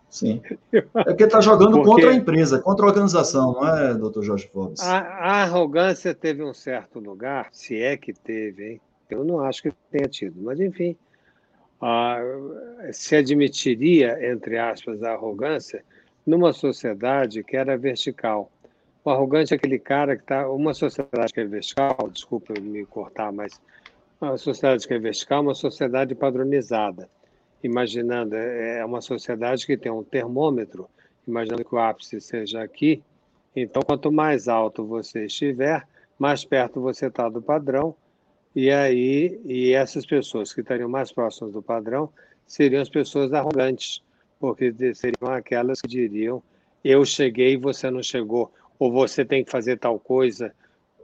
[0.09, 0.41] Sim.
[0.73, 4.49] É porque está jogando porque contra a empresa, contra a organização, não é, doutor Jorge
[4.51, 4.81] Forbes?
[4.81, 8.81] A, a, arrogância teve um certo lugar, se é que teve, hein?
[9.09, 10.97] Eu não acho que tenha tido, mas enfim.
[12.91, 15.81] se admitiria, entre aspas, a arrogância
[16.27, 18.51] numa sociedade que era vertical.
[19.05, 20.49] O arrogante é aquele cara que está.
[20.49, 23.59] Uma sociedade que é vertical, desculpa me cortar, mas
[24.21, 27.09] a sociedade que é vertical é uma sociedade padronizada.
[27.63, 30.89] Imaginando, é, é uma sociedade que tem um termômetro,
[31.27, 33.01] imaginando que o ápice seja aqui.
[33.55, 35.85] Então, quanto mais alto você estiver,
[36.17, 37.95] mais perto você está do padrão.
[38.55, 42.09] E aí, e essas pessoas que estariam mais próximas do padrão
[42.45, 44.03] seriam as pessoas arrogantes,
[44.39, 46.41] porque seriam aquelas que diriam:
[46.83, 50.53] eu cheguei e você não chegou, ou você tem que fazer tal coisa,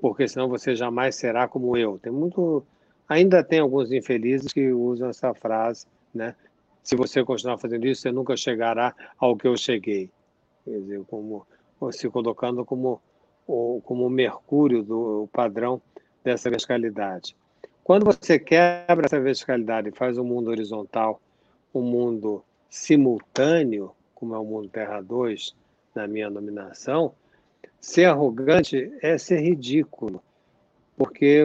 [0.02, 2.00] porque senão você jamais será como eu.
[2.00, 2.66] Tem muito
[3.08, 6.36] Ainda tem alguns infelizes que usam essa frase, né?
[6.82, 10.10] Se você continuar fazendo isso, você nunca chegará ao que eu cheguei.
[10.64, 11.46] Quer dizer, como
[11.92, 13.02] se colocando como
[13.48, 15.82] o como mercúrio do padrão
[16.24, 17.36] dessa verticalidade.
[17.84, 21.22] Quando você quebra essa verticalidade e faz um mundo horizontal,
[21.74, 25.56] um mundo simultâneo, como é o mundo Terra 2,
[25.94, 27.14] na minha nominação,
[27.80, 30.22] ser arrogante é ser ridículo
[30.98, 31.44] porque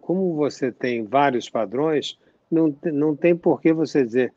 [0.00, 2.18] como você tem vários padrões,
[2.50, 4.32] não, não tem por que você dizer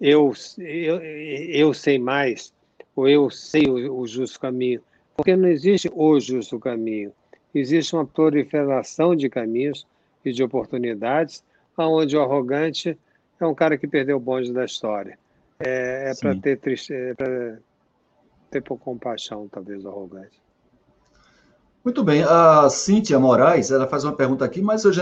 [0.00, 2.52] eu, eu, eu sei mais
[2.94, 4.80] ou eu sei o, o justo caminho,
[5.16, 7.12] porque não existe o justo caminho.
[7.54, 9.86] Existe uma proliferação de caminhos
[10.24, 11.44] e de oportunidades,
[11.76, 12.98] onde o arrogante
[13.40, 15.18] é um cara que perdeu o bonde da história.
[15.58, 17.58] É, é para ter triste, é para
[18.50, 20.43] ter por compaixão, talvez, o arrogante.
[21.84, 24.92] Muito bem, a Cíntia Moraes, ela faz uma pergunta aqui, mas eu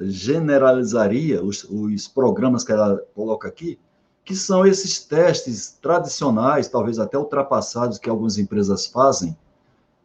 [0.00, 3.76] generalizaria os, os programas que ela coloca aqui,
[4.24, 9.36] que são esses testes tradicionais, talvez até ultrapassados, que algumas empresas fazem,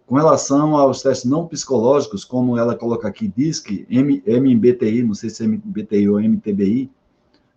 [0.08, 5.44] com relação aos testes não psicológicos, como ela coloca aqui, DISC, MBTI, não sei se
[5.44, 6.90] é MBTI ou MTBI,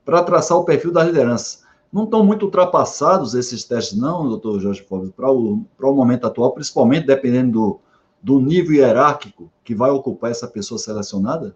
[0.05, 1.61] para traçar o perfil da liderança.
[1.91, 6.27] Não estão muito ultrapassados esses testes, não, doutor Jorge Forbes, para o, para o momento
[6.27, 7.81] atual, principalmente dependendo do,
[8.23, 11.55] do nível hierárquico que vai ocupar essa pessoa selecionada?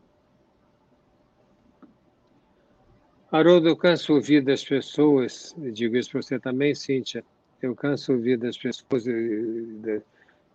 [3.31, 7.25] Haroldo, eu canso ouvir das pessoas, digo isso para você também, Cíntia,
[7.61, 9.05] Eu canso ouvir das pessoas,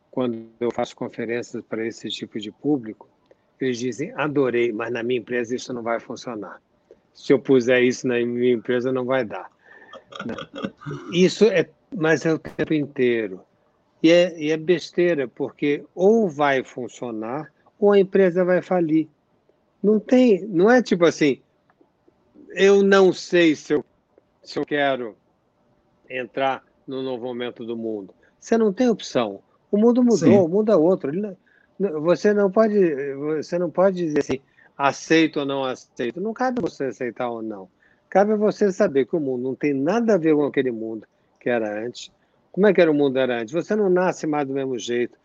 [0.09, 3.09] quando eu faço conferências para esse tipo de público,
[3.59, 6.61] eles dizem: adorei, mas na minha empresa isso não vai funcionar.
[7.13, 9.51] Se eu puser isso na minha empresa, não vai dar.
[11.11, 13.41] Isso é, mas é o tempo inteiro.
[14.01, 19.07] E é, e é besteira, porque ou vai funcionar ou a empresa vai falir.
[19.81, 21.41] Não tem, não é tipo assim,
[22.49, 23.85] eu não sei se eu,
[24.43, 25.15] se eu quero
[26.09, 28.13] entrar no novo momento do mundo.
[28.39, 29.41] Você não tem opção.
[29.71, 30.37] O mundo mudou, Sim.
[30.37, 31.11] o mundo é outro.
[32.01, 34.39] Você não pode, você não pode dizer assim,
[34.77, 36.19] aceito ou não aceito.
[36.19, 37.69] Não cabe você aceitar ou não.
[38.09, 41.05] Cabe você saber que o mundo não tem nada a ver com aquele mundo
[41.39, 42.11] que era antes.
[42.59, 43.53] Como é que era o mundo era antes?
[43.53, 45.17] Você não nasce mais do mesmo jeito,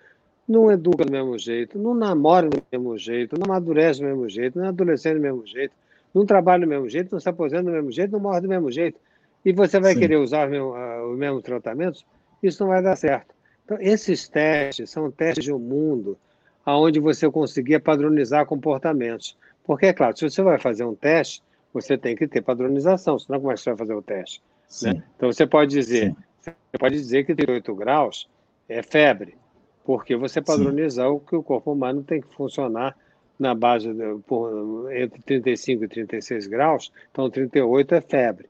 [0.47, 4.57] não educa do mesmo jeito, não namora do mesmo jeito, não amadurece do mesmo jeito,
[4.57, 5.75] não adolescente do mesmo jeito,
[6.15, 8.71] não trabalha do mesmo jeito, não se aposenta do mesmo jeito, não morre do mesmo
[8.71, 9.01] jeito.
[9.45, 9.99] E você vai Sim.
[9.99, 12.07] querer usar os mesmos, uh, os mesmos tratamentos?
[12.41, 13.35] Isso não vai dar certo.
[13.65, 16.17] Então, esses testes são testes de um mundo
[16.65, 19.37] onde você conseguia padronizar comportamentos.
[19.65, 23.41] Porque, é claro, se você vai fazer um teste, você tem que ter padronização, senão
[23.41, 24.41] como é que você vai fazer o teste?
[24.83, 25.03] Né?
[25.17, 26.15] Então, você pode dizer,
[26.45, 28.29] você pode dizer que 38 graus
[28.69, 29.37] é febre,
[29.85, 32.97] porque você padronizou que o corpo humano tem que funcionar
[33.39, 38.49] na base de, por, entre 35 e 36 graus, então 38 é febre.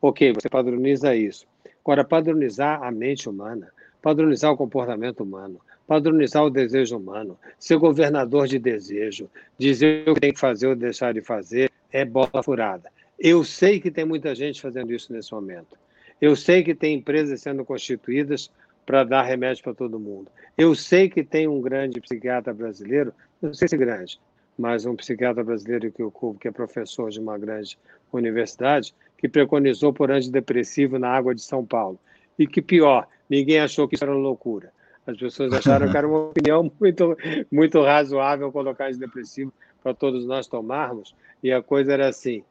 [0.00, 1.46] Ok, você padroniza isso.
[1.84, 3.70] Agora, padronizar a mente humana,
[4.00, 9.28] padronizar o comportamento humano, padronizar o desejo humano, ser governador de desejo,
[9.58, 12.90] dizer o que tem que fazer ou deixar de fazer, é bola furada.
[13.18, 15.81] Eu sei que tem muita gente fazendo isso nesse momento.
[16.22, 18.48] Eu sei que tem empresas sendo constituídas
[18.86, 20.30] para dar remédio para todo mundo.
[20.56, 24.20] Eu sei que tem um grande psiquiatra brasileiro, não sei se grande,
[24.56, 27.76] mas um psiquiatra brasileiro que ocupa, que é professor de uma grande
[28.12, 31.98] universidade, que preconizou por antidepressivo na água de São Paulo.
[32.38, 34.72] E que pior, ninguém achou que isso era loucura.
[35.04, 37.16] As pessoas acharam que era uma opinião muito,
[37.50, 39.52] muito razoável colocar antidepressivo
[39.82, 41.16] para todos nós tomarmos.
[41.42, 42.44] E a coisa era assim: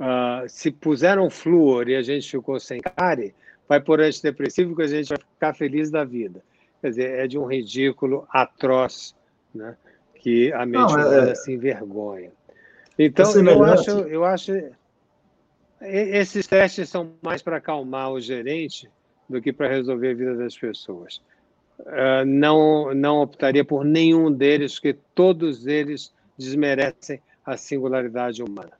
[0.00, 3.34] uh, se puseram flúor e a gente ficou sem cárie,
[3.68, 6.42] vai por antidepressivo que a gente vai ficar feliz da vida.
[6.80, 9.14] Quer dizer, é de um ridículo atroz,
[9.54, 9.76] né?
[10.14, 11.06] que a mente Não, é...
[11.06, 12.32] humana se envergonha.
[12.98, 14.52] Então, eu acho, eu acho.
[15.80, 18.90] Esses testes são mais para acalmar o gerente
[19.28, 21.22] do que para resolver a vida das pessoas.
[21.78, 28.79] Uh, não, não optaria por nenhum deles, porque todos eles desmerecem a singularidade humana.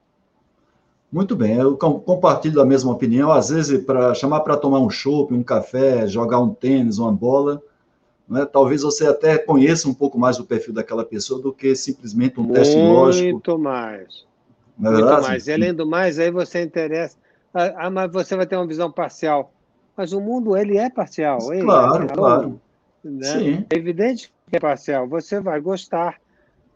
[1.12, 3.32] Muito bem, eu compartilho da mesma opinião.
[3.32, 7.60] Às vezes, para chamar para tomar um chopp, um café, jogar um tênis, uma bola,
[8.28, 12.38] né, talvez você até conheça um pouco mais o perfil daquela pessoa do que simplesmente
[12.38, 13.32] um Muito teste lógico.
[13.32, 14.24] Muito mais.
[14.78, 15.26] Não é Muito verdade?
[15.26, 15.46] mais.
[15.48, 17.16] E além do mais, aí você interessa.
[17.52, 19.52] Ah, ah, mas você vai ter uma visão parcial.
[19.96, 21.38] Mas o mundo, ele é parcial.
[21.38, 22.60] Claro, ele, claro.
[23.02, 23.24] Né?
[23.24, 23.66] Sim.
[23.68, 25.08] É evidente que é parcial.
[25.08, 26.20] Você vai gostar,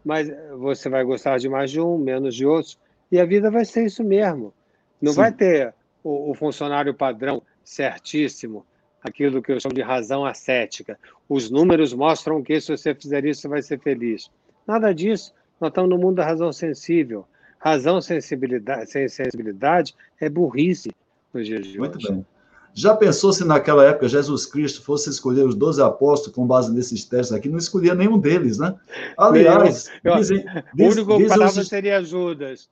[0.05, 0.29] mas
[0.59, 2.77] você vai gostar de mais de um, menos de outros,
[3.11, 4.53] e a vida vai ser isso mesmo.
[5.01, 5.19] Não Sim.
[5.19, 8.65] vai ter o, o, funcionário padrão certíssimo,
[9.03, 10.99] aquilo que eu chamo de razão ascética.
[11.29, 14.31] Os números mostram que se você fizer isso, você vai ser feliz.
[14.67, 15.35] Nada disso.
[15.61, 17.27] Nós estamos no mundo da razão sensível.
[17.59, 20.91] Razão sensibilidade, sem sensibilidade é burrice
[21.33, 22.13] nos dias de Muito hoje.
[22.13, 22.27] Bem.
[22.75, 27.05] Já pensou se naquela época Jesus Cristo fosse escolher os 12 apóstolos com base nesses
[27.05, 27.49] testes aqui?
[27.49, 28.75] Não escolhia nenhum deles, né?
[29.17, 30.45] Aliás, dizem,
[30.75, 31.69] diz, o único diz palavra os...
[31.69, 32.69] seria Judas.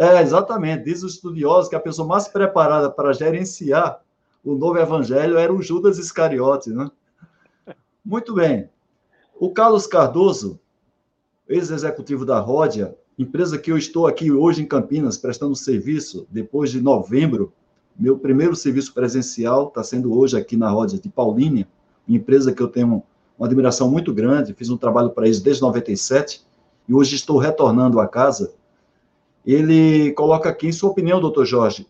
[0.00, 0.84] É, exatamente.
[0.84, 4.00] Diz os estudiosos que a pessoa mais preparada para gerenciar
[4.42, 6.90] o novo evangelho era o Judas Iscariote, né?
[8.02, 8.70] Muito bem.
[9.38, 10.58] O Carlos Cardoso,
[11.46, 16.80] ex-executivo da Ródia, empresa que eu estou aqui hoje em Campinas prestando serviço desde de
[16.80, 17.52] novembro
[18.00, 21.68] meu primeiro serviço presencial está sendo hoje aqui na Roda de Paulínia,
[22.08, 23.02] empresa que eu tenho
[23.38, 26.42] uma admiração muito grande, fiz um trabalho para eles desde 97
[26.88, 28.54] e hoje estou retornando à casa.
[29.52, 31.86] Ele coloca aqui, em sua opinião, doutor Jorge,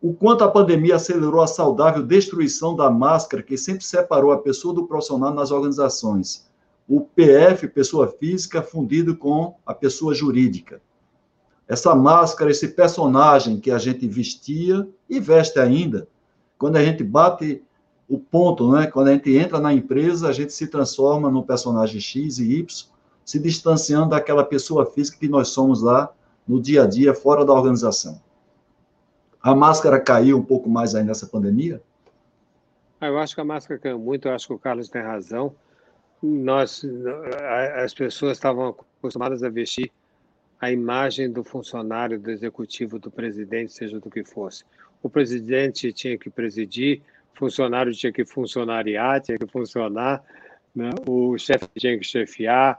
[0.00, 4.74] o quanto a pandemia acelerou a saudável destruição da máscara que sempre separou a pessoa
[4.74, 6.46] do profissional nas organizações.
[6.88, 10.80] O PF, pessoa física, fundido com a pessoa jurídica
[11.68, 16.06] essa máscara, esse personagem que a gente vestia e veste ainda.
[16.56, 17.62] Quando a gente bate
[18.08, 18.86] o ponto, né?
[18.86, 22.86] Quando a gente entra na empresa, a gente se transforma no personagem X e Y,
[23.24, 26.12] se distanciando daquela pessoa física que nós somos lá
[26.46, 28.20] no dia a dia, fora da organização.
[29.42, 31.82] A máscara caiu um pouco mais aí nessa pandemia?
[33.00, 35.54] Ah, eu acho que a máscara caiu muito, eu acho que o Carlos tem razão.
[36.22, 36.84] Nós,
[37.76, 39.92] as pessoas estavam acostumadas a vestir
[40.60, 44.64] a imagem do funcionário, do executivo, do presidente, seja do que fosse.
[45.02, 47.02] O presidente tinha que presidir,
[47.34, 50.24] funcionário tinha que funcionariar, tinha que funcionar,
[50.74, 50.90] né?
[51.06, 52.78] o chefe tinha que chefiar,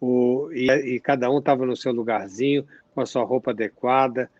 [0.00, 4.30] o, e, e cada um estava no seu lugarzinho, com a sua roupa adequada,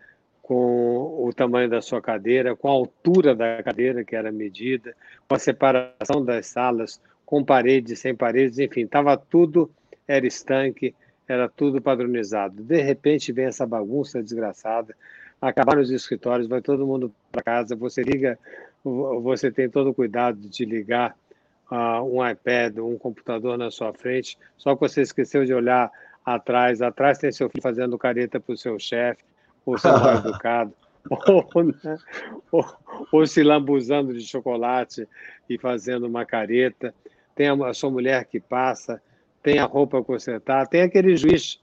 [0.41, 4.95] com o tamanho da sua cadeira, com a altura da cadeira que era medida,
[5.27, 9.69] com a separação das salas, com paredes, sem paredes, enfim, estava tudo,
[10.07, 10.95] era estanque,
[11.27, 12.63] era tudo padronizado.
[12.63, 14.95] De repente vem essa bagunça desgraçada,
[15.39, 18.39] acabaram os escritórios, vai todo mundo para casa, você liga,
[18.83, 21.15] você tem todo o cuidado de ligar
[21.71, 25.91] uh, um iPad, um computador na sua frente, só que você esqueceu de olhar
[26.25, 29.23] atrás, atrás tem seu filho fazendo careta para o seu chefe,
[29.65, 30.73] ou sendo mal educado,
[31.09, 31.97] ou, né,
[32.51, 32.65] ou,
[33.11, 35.07] ou se lambuzando de chocolate
[35.49, 36.93] e fazendo uma careta,
[37.35, 39.01] tem a sua mulher que passa,
[39.41, 41.59] tem a roupa consertada, tem aquele juiz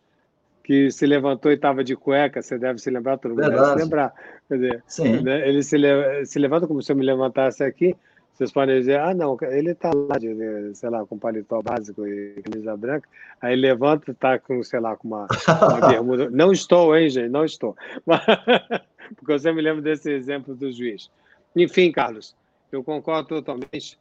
[0.65, 3.75] que se levantou e estava de cueca, você deve se lembrar, todo mundo deve se
[3.77, 4.13] lembrar.
[4.49, 5.23] Quer dizer.
[5.23, 5.77] Né, ele se,
[6.25, 7.95] se levanta como se eu me levantasse aqui,
[8.37, 12.43] vocês podem dizer, ah, não, ele está lá, de, sei lá, com paletó básico e
[12.43, 13.09] camisa branca,
[13.41, 16.29] aí levanta e está com, sei lá, com uma, uma bermuda.
[16.29, 17.75] Não estou, hein, gente, não estou.
[19.17, 21.11] Porque você me lembra desse exemplo do juiz.
[21.55, 22.37] Enfim, Carlos,
[22.71, 23.99] eu concordo totalmente.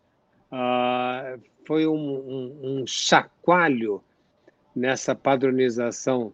[0.51, 4.03] Uh, foi um, um, um chacoalho
[4.75, 6.33] nessa padronização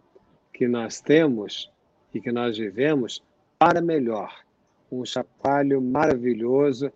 [0.52, 1.70] que nós temos
[2.12, 3.22] e que nós vivemos
[3.58, 4.34] para melhor.
[4.90, 6.92] Um chacoalho maravilhoso,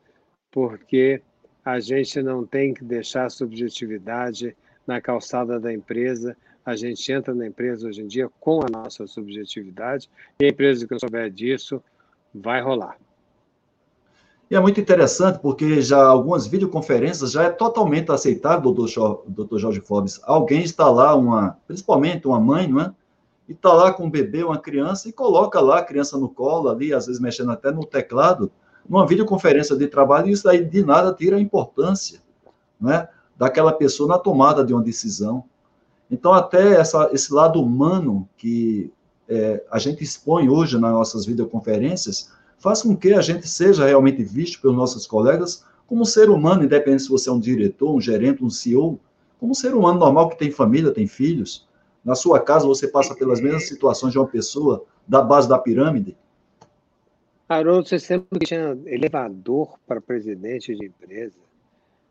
[0.57, 1.21] porque
[1.63, 6.35] a gente não tem que deixar a subjetividade na calçada da empresa.
[6.65, 10.09] A gente entra na empresa hoje em dia com a nossa subjetividade,
[10.41, 11.83] e a empresa que não souber disso
[12.35, 12.97] vai rolar.
[14.51, 19.83] E é muito interessante porque já algumas videoconferências já é totalmente aceitável, doutor, doutor Jorge
[19.83, 20.19] Forbes.
[20.23, 22.95] Alguém está lá, uma, principalmente uma mãe, não é?
[23.47, 26.71] E está lá com um bebê, uma criança, e coloca lá a criança no colo
[26.71, 28.51] ali, às vezes mexendo até no teclado,
[28.89, 32.21] numa videoconferência de trabalho, isso aí de nada tira a importância
[32.81, 33.09] não é?
[33.37, 35.45] daquela pessoa na tomada de uma decisão.
[36.11, 38.93] Então, até essa, esse lado humano que
[39.29, 44.23] é, a gente expõe hoje nas nossas videoconferências, faz com que a gente seja realmente
[44.23, 48.01] visto pelos nossos colegas como um ser humano, independente se você é um diretor, um
[48.01, 48.99] gerente, um CEO,
[49.39, 51.67] como um ser humano normal que tem família, tem filhos.
[52.05, 56.17] Na sua casa você passa pelas mesmas situações de uma pessoa da base da pirâmide.
[57.49, 61.37] Haroldo, você sempre tinha elevador para presidente de empresa,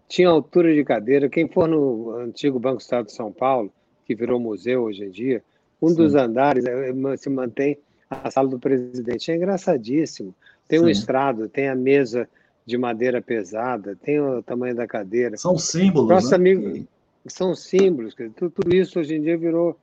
[0.08, 1.28] tinha altura de cadeira.
[1.28, 3.72] Quem for no antigo Banco Estado de São Paulo,
[4.06, 5.44] que virou museu hoje em dia,
[5.82, 5.96] um Sim.
[5.96, 7.78] dos andares eh, se mantém
[8.10, 9.32] a sala do presidente.
[9.32, 10.34] É engraçadíssimo.
[10.68, 10.86] Tem Sim.
[10.86, 12.30] um estrado, tem a mesa
[12.66, 15.38] de madeira pesada, tem o tamanho da cadeira.
[15.38, 16.10] São símbolos.
[16.10, 16.36] Nosso né?
[16.36, 16.88] amigo,
[17.28, 18.16] são símbolos.
[18.36, 19.78] Tudo isso hoje em dia virou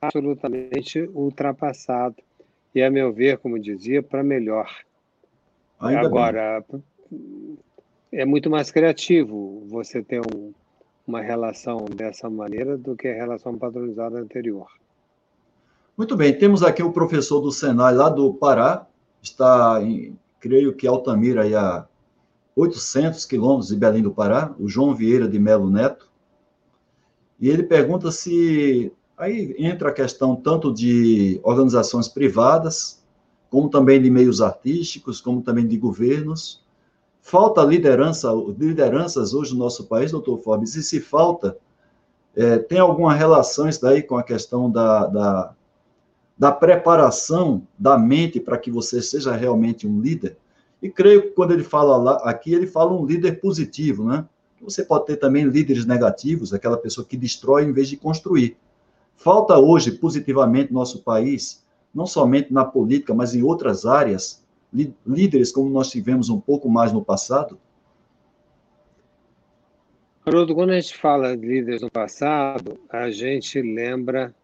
[0.00, 2.16] absolutamente ultrapassado.
[2.74, 4.70] E, a meu ver, como dizia, para melhor.
[5.80, 7.58] Ainda Agora, bem.
[8.12, 10.52] é muito mais criativo você ter um,
[11.06, 14.68] uma relação dessa maneira do que a relação padronizada anterior.
[15.96, 18.86] Muito bem, temos aqui o professor do Senai lá do Pará,
[19.22, 21.86] está, em, creio que Altamira, aí a
[22.54, 26.08] 800 quilômetros de Belém do Pará, o João Vieira de Melo Neto,
[27.40, 32.99] e ele pergunta se aí entra a questão tanto de organizações privadas,
[33.50, 36.64] como também de meios artísticos, como também de governos.
[37.20, 41.58] Falta liderança, lideranças hoje no nosso país, doutor Forbes, e se falta,
[42.34, 45.54] é, tem alguma relação isso daí com a questão da, da
[46.40, 50.38] da preparação da mente para que você seja realmente um líder.
[50.80, 54.24] E creio que quando ele fala lá, aqui, ele fala um líder positivo, né?
[54.62, 58.56] Você pode ter também líderes negativos, aquela pessoa que destrói em vez de construir.
[59.16, 61.62] Falta hoje, positivamente, no nosso país,
[61.94, 64.44] não somente na política, mas em outras áreas,
[65.06, 67.58] líderes como nós tivemos um pouco mais no passado?
[70.24, 74.34] Haroldo, quando a gente fala de líderes no passado, a gente lembra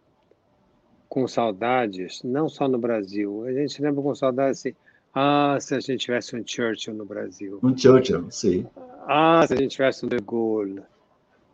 [1.07, 4.75] com saudades, não só no Brasil, a gente lembra com saudades assim,
[5.13, 7.59] ah, se a gente tivesse um Churchill no Brasil.
[7.63, 8.67] Um Churchill, sim.
[9.07, 10.83] Ah, se a gente tivesse um De Gaulle.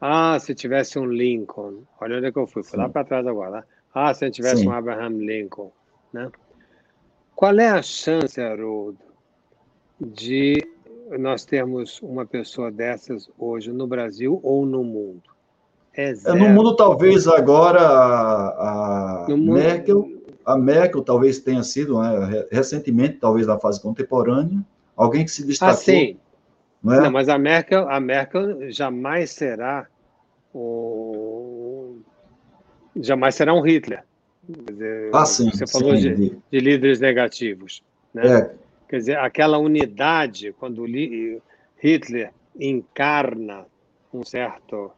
[0.01, 1.83] Ah, se tivesse um Lincoln.
[2.01, 3.65] Olha onde é que eu fui, fui lá para trás agora.
[3.93, 4.67] Ah, se a gente tivesse sim.
[4.67, 5.71] um Abraham Lincoln.
[6.13, 6.31] Né?
[7.35, 8.99] Qual é a chance, Haroldo,
[9.99, 10.63] de
[11.19, 15.23] nós termos uma pessoa dessas hoje no Brasil ou no mundo?
[15.95, 20.07] É, é no mundo, talvez, agora, a, a Merkel,
[20.45, 24.59] a Merkel talvez tenha sido, né, recentemente, talvez na fase contemporânea,
[24.95, 25.73] alguém que se destacou.
[25.73, 26.17] Ah, sim.
[26.83, 27.01] Não, é?
[27.01, 29.87] não mas a Merkel, a Merkel jamais será
[30.53, 31.97] o...
[32.95, 34.03] jamais será um Hitler.
[34.47, 37.81] Dizer, ah, sim, Você falou sim, de, de, líderes negativos.
[38.13, 38.39] Né?
[38.39, 38.55] É.
[38.89, 40.85] Quer dizer, aquela unidade, quando
[41.81, 43.65] Hitler encarna
[44.13, 44.91] um certo,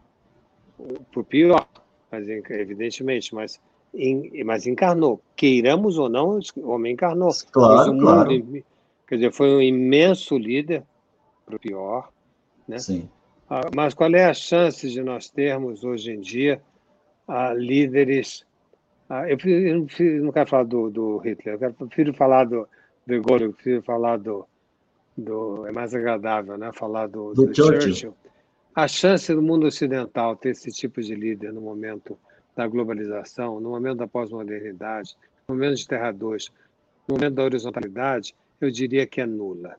[1.12, 1.68] por pior,
[2.12, 3.62] mas evidentemente, mas,
[4.44, 5.22] mas encarnou.
[5.36, 7.30] Queiramos ou não, o homem encarnou.
[7.52, 8.64] Claro, mundo, claro.
[9.08, 10.84] Quer dizer, foi um imenso líder,
[11.46, 12.10] para o pior.
[12.68, 12.80] Né?
[12.80, 13.10] Sim.
[13.50, 16.62] Ah, mas qual é a chance de nós termos hoje em dia
[17.28, 18.44] ah, líderes?
[19.10, 19.88] Ah, eu, eu,
[20.24, 22.68] não quero falar do, do Hitler, eu quero, prefiro falar do
[23.08, 24.48] Gaulle, eu prefiro falar do,
[25.16, 25.68] do.
[25.68, 26.72] É mais agradável, né?
[26.74, 27.82] Falar do, do, do Churchill.
[27.82, 28.16] Churchill.
[28.74, 32.18] A chance do mundo ocidental ter esse tipo de líder no momento
[32.56, 35.16] da globalização, no momento da pós-modernidade,
[35.48, 36.52] no momento de Terra 2,
[37.08, 39.78] no momento da horizontalidade, eu diria que é nula.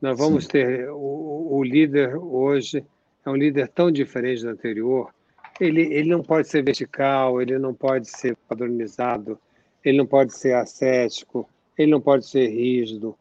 [0.00, 0.50] Nós vamos Sim.
[0.50, 2.84] ter o, o, líder hoje
[3.24, 5.12] é um líder tão diferente do anterior.
[5.60, 9.38] Ele, ele não pode ser vertical, ele não pode ser padronizado,
[9.84, 13.16] ele não pode ser ascético, ele não pode ser rígido.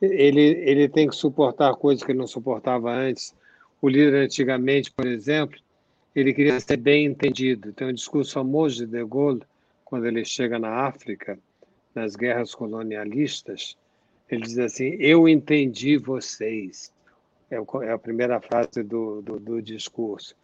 [0.00, 3.34] Ele, ele tem que suportar coisas que ele não suportava antes.
[3.80, 5.58] O líder antigamente, por exemplo,
[6.14, 7.72] ele queria ser bem entendido.
[7.72, 9.42] Tem um discurso famoso de De Gaulle,
[9.84, 11.38] quando ele chega na África,
[11.94, 13.76] nas guerras colonialistas,
[14.28, 16.92] ele diz assim: Eu entendi vocês.
[17.50, 20.34] É, é a primeira frase do, do, do, discurso.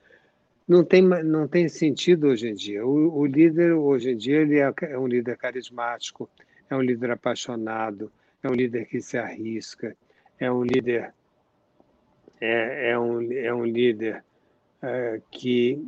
[0.72, 2.86] Não tem, não tem sentido hoje em dia.
[2.86, 6.30] O, o líder, hoje em dia, ele é, é um líder carismático,
[6.70, 8.10] é um líder apaixonado,
[8.42, 9.94] é um líder que se arrisca,
[10.40, 11.12] é um líder
[12.40, 14.24] é, é um, é um líder
[14.80, 15.78] é, que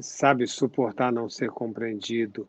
[0.00, 2.48] sabe suportar não ser compreendido,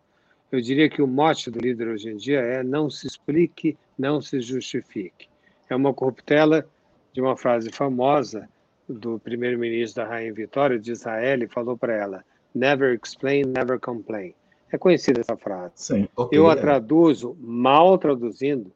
[0.50, 4.22] eu diria que o mote do líder hoje em dia é não se explique, não
[4.22, 5.28] se justifique.
[5.70, 6.66] É uma corruptela
[7.12, 8.48] de uma frase famosa
[8.88, 14.34] do primeiro-ministro da Rainha Vitória de Israel, falou para ela: Never explain, never complain.
[14.72, 15.74] É conhecida essa frase.
[15.76, 18.72] Sim, okay, eu a traduzo, mal traduzindo,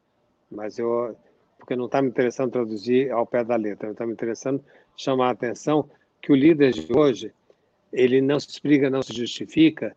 [0.50, 1.16] mas eu,
[1.58, 4.62] porque não está me interessando traduzir ao pé da letra, está me interessando
[4.96, 5.88] chamar a atenção
[6.20, 7.32] que o líder de hoje,
[7.92, 9.96] ele não se explica, não se justifica,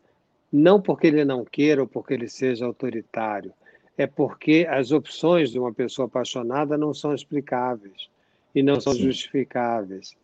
[0.51, 3.53] não porque ele não queira ou porque ele seja autoritário,
[3.97, 8.09] é porque as opções de uma pessoa apaixonada não são explicáveis
[8.53, 9.03] e não são Sim.
[9.03, 10.15] justificáveis.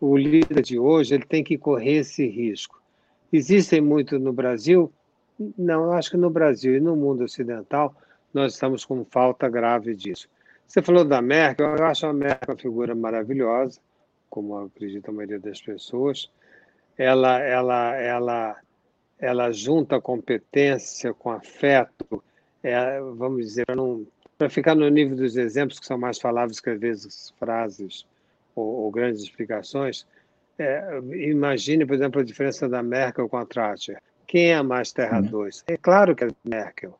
[0.00, 2.80] O líder de hoje ele tem que correr esse risco.
[3.32, 4.92] Existem muito no Brasil?
[5.56, 7.94] Não, acho que no Brasil e no mundo ocidental
[8.32, 10.28] nós estamos com falta grave disso.
[10.66, 13.80] Você falou da Merkel, eu acho a Merkel uma figura maravilhosa,
[14.28, 16.30] como acredita a maioria das pessoas.
[16.96, 18.56] Ela, ela, ela
[19.18, 22.22] ela junta competência com afeto,
[22.62, 23.76] é, vamos dizer, para
[24.48, 28.06] ficar no nível dos exemplos que são mais faláveis que às vezes frases
[28.54, 30.06] ou, ou grandes explicações,
[30.58, 34.00] é, imagine, por exemplo, a diferença da Merkel com a Thatcher.
[34.26, 35.56] Quem é mais Terra 2?
[35.56, 35.62] Uhum.
[35.68, 36.98] É claro que é Merkel.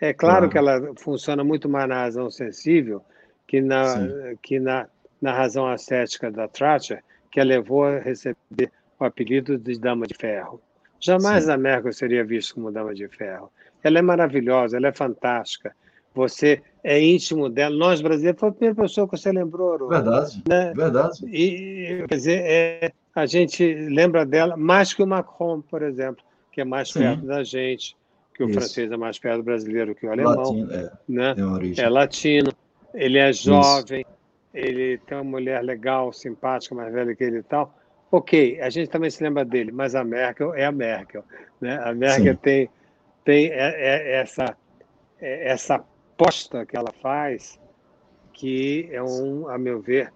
[0.00, 3.04] É claro, claro, que ela funciona muito mais na razão sensível
[3.46, 4.88] que na, que na,
[5.20, 10.14] na razão ascética da Thatcher, que a levou a receber o apelido de Dama de
[10.14, 10.60] Ferro.
[11.02, 11.50] Jamais Sim.
[11.50, 13.50] a Merkel seria vista como dama de ferro.
[13.82, 15.74] Ela é maravilhosa, ela é fantástica.
[16.14, 17.74] Você é íntimo dela.
[17.74, 19.88] Nós, brasileiros, foi a primeira pessoa que você lembrou.
[19.88, 20.72] Verdade, né?
[20.74, 21.24] verdade.
[21.26, 26.60] E, quer dizer, é, a gente lembra dela mais que o Macron, por exemplo, que
[26.60, 27.00] é mais Sim.
[27.00, 27.96] perto da gente,
[28.34, 28.58] que o Isso.
[28.58, 30.34] francês é mais perto do brasileiro que o alemão.
[30.34, 31.34] Latino, é, né?
[31.78, 32.52] é latino,
[32.94, 34.10] ele é jovem, Isso.
[34.52, 37.74] ele tem uma mulher legal, simpática, mais velha que ele e tal.
[38.10, 41.24] Ok, a gente também se lembra dele, mas a Merkel é a Merkel.
[41.60, 41.80] Né?
[41.82, 42.68] A Merkel tem,
[43.24, 44.54] tem é, é essa,
[45.18, 45.82] é essa
[46.22, 47.58] aposta que ela faz,
[48.32, 50.12] que é um, a meu ver,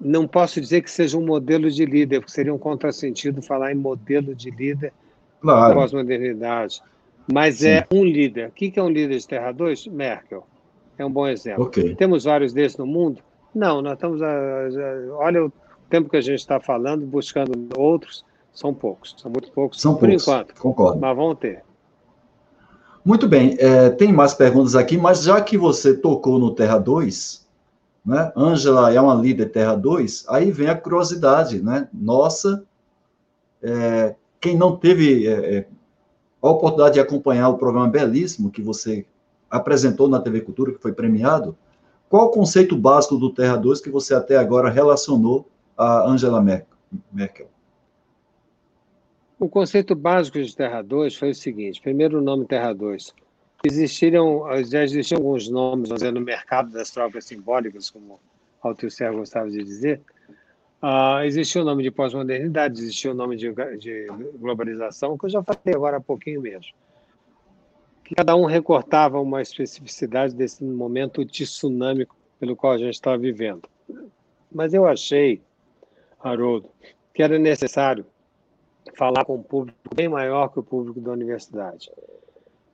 [0.00, 3.76] não posso dizer que seja um modelo de líder, porque seria um contrasentido falar em
[3.76, 4.92] modelo de líder
[5.40, 5.74] claro.
[5.74, 6.82] pós-modernidade.
[7.32, 7.68] Mas Sim.
[7.68, 8.48] é um líder.
[8.48, 9.86] O que é um líder de Terra 2?
[9.88, 10.46] Merkel.
[10.98, 11.64] É um bom exemplo.
[11.64, 11.94] Okay.
[11.94, 13.22] Temos vários desses no mundo?
[13.54, 14.20] Não, nós estamos.
[14.22, 15.52] A, a, olha o
[15.88, 19.14] tempo que a gente está falando, buscando outros, são poucos.
[19.18, 20.54] São muito poucos são por poucos, enquanto.
[20.54, 21.00] Concordo.
[21.00, 21.62] Mas vão ter.
[23.04, 23.56] Muito bem.
[23.58, 27.46] É, tem mais perguntas aqui, mas já que você tocou no Terra 2,
[28.04, 28.32] né?
[28.36, 31.88] Ângela é uma líder Terra 2, aí vem a curiosidade, né?
[31.92, 32.64] Nossa,
[33.62, 35.66] é, quem não teve é, é,
[36.40, 39.06] a oportunidade de acompanhar o programa belíssimo que você
[39.50, 41.56] apresentou na TV Cultura, que foi premiado,
[42.08, 47.48] qual o conceito básico do Terra 2 que você até agora relacionou a Angela Merkel?
[49.42, 53.12] O conceito básico de Terra 2 foi o seguinte: primeiro, o nome Terra 2.
[53.64, 58.20] Existiram, já existiam alguns nomes dizer, no mercado das trocas simbólicas, como
[58.88, 60.00] Serra gostava de dizer.
[60.80, 65.42] Uh, existia o nome de pós-modernidade, existia o nome de, de, globalização, que eu já
[65.42, 66.72] falei agora há pouquinho mesmo.
[68.16, 73.68] Cada um recortava uma especificidade desse momento tsunâmico pelo qual a gente está vivendo.
[74.52, 75.42] Mas eu achei,
[76.22, 76.70] Haroldo,
[77.12, 78.06] que era necessário
[78.94, 81.90] falar com um público bem maior que o público da universidade.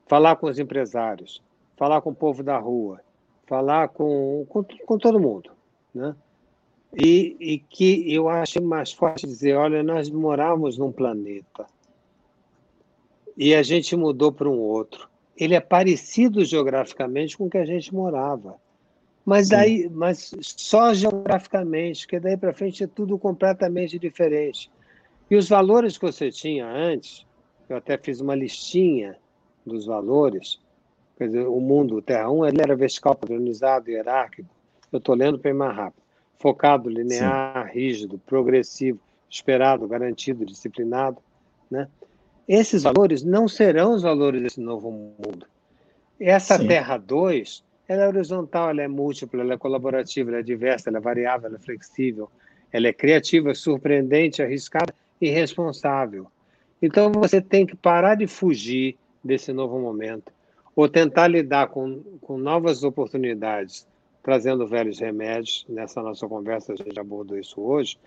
[0.06, 1.42] Falar com os empresários,
[1.76, 3.00] falar com o povo da rua,
[3.46, 5.50] falar com, com, com todo mundo.
[5.94, 6.14] Né?
[6.94, 11.66] E, e, que eu acho mais forte dizer: olha, nós morávamos num planeta
[13.36, 15.08] e a gente mudou para um outro.
[15.36, 18.56] Ele é parecido geograficamente com o que a gente morava.
[19.24, 24.70] Mas daí, mas só geograficamente, porque daí para frente é tudo completamente diferente.
[25.30, 27.26] E os valores que você tinha antes,
[27.68, 29.16] eu até fiz uma listinha
[29.64, 30.58] dos valores,
[31.18, 34.48] quer dizer, o mundo, Terra 1, ele era vertical, padronizado, hierárquico.
[34.90, 36.02] Eu estou lendo para ir mais rápido.
[36.38, 37.78] Focado, linear, Sim.
[37.78, 38.98] rígido, progressivo,
[39.28, 41.18] esperado, garantido, disciplinado.
[41.70, 41.88] Né?
[42.46, 45.46] Esses valores não serão os valores desse novo mundo.
[46.18, 46.68] Essa Sim.
[46.68, 50.98] Terra 2, ela é horizontal, ela é múltipla, ela é colaborativa, ela é diversa, ela
[50.98, 52.30] é variável, ela é flexível,
[52.72, 56.26] ela é criativa, surpreendente, arriscada e responsável.
[56.80, 60.32] Então você tem que parar de fugir desse novo momento,
[60.74, 63.86] ou tentar lidar com, com novas oportunidades,
[64.22, 65.66] trazendo velhos remédios.
[65.68, 67.98] Nessa nossa conversa, a gente abordou isso hoje.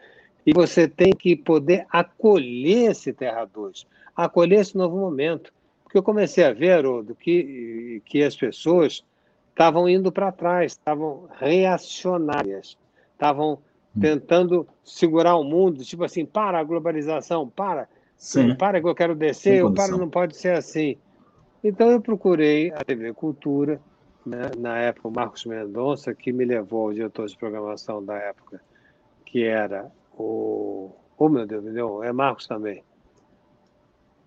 [0.45, 3.85] E você tem que poder acolher esse Terra 2,
[4.15, 5.53] acolher esse novo momento.
[5.83, 9.03] Porque eu comecei a ver, Haroldo, que, que as pessoas
[9.49, 12.77] estavam indo para trás, estavam reacionárias,
[13.13, 13.59] estavam
[13.99, 18.55] tentando segurar o mundo, tipo assim, para a globalização, para, Sim.
[18.55, 20.97] para que eu quero descer, o para não pode ser assim.
[21.63, 23.81] Então eu procurei a TV Cultura,
[24.25, 28.61] né, na época o Marcos Mendonça, que me levou ao diretor de programação da época,
[29.25, 30.91] que era o.
[31.17, 32.83] Oh, meu Deus, deu, é Marcos também.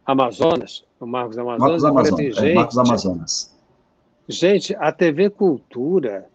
[0.06, 1.82] Amazonas, o Marcos Amazonas.
[1.82, 3.58] Marcos Amazonas, é, gente, Marcos Amazonas.
[4.28, 6.28] Gente, a TV Cultura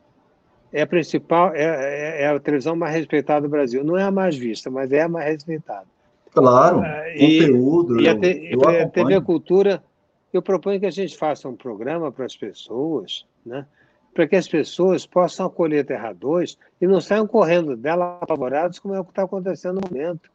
[0.71, 3.83] é a principal, é, é, é, a televisão mais respeitada do Brasil.
[3.83, 5.85] Não é a mais vista, mas é a mais respeitada.
[6.31, 8.01] Claro, uh, conteúdo.
[8.01, 9.83] E, eu, a, te, eu a TV Cultura,
[10.31, 13.65] eu proponho que a gente faça um programa para as pessoas, né?
[14.13, 18.93] para que as pessoas possam acolher Terra 2 e não saiam correndo dela apavorados, como
[18.93, 20.29] é o que está acontecendo no momento.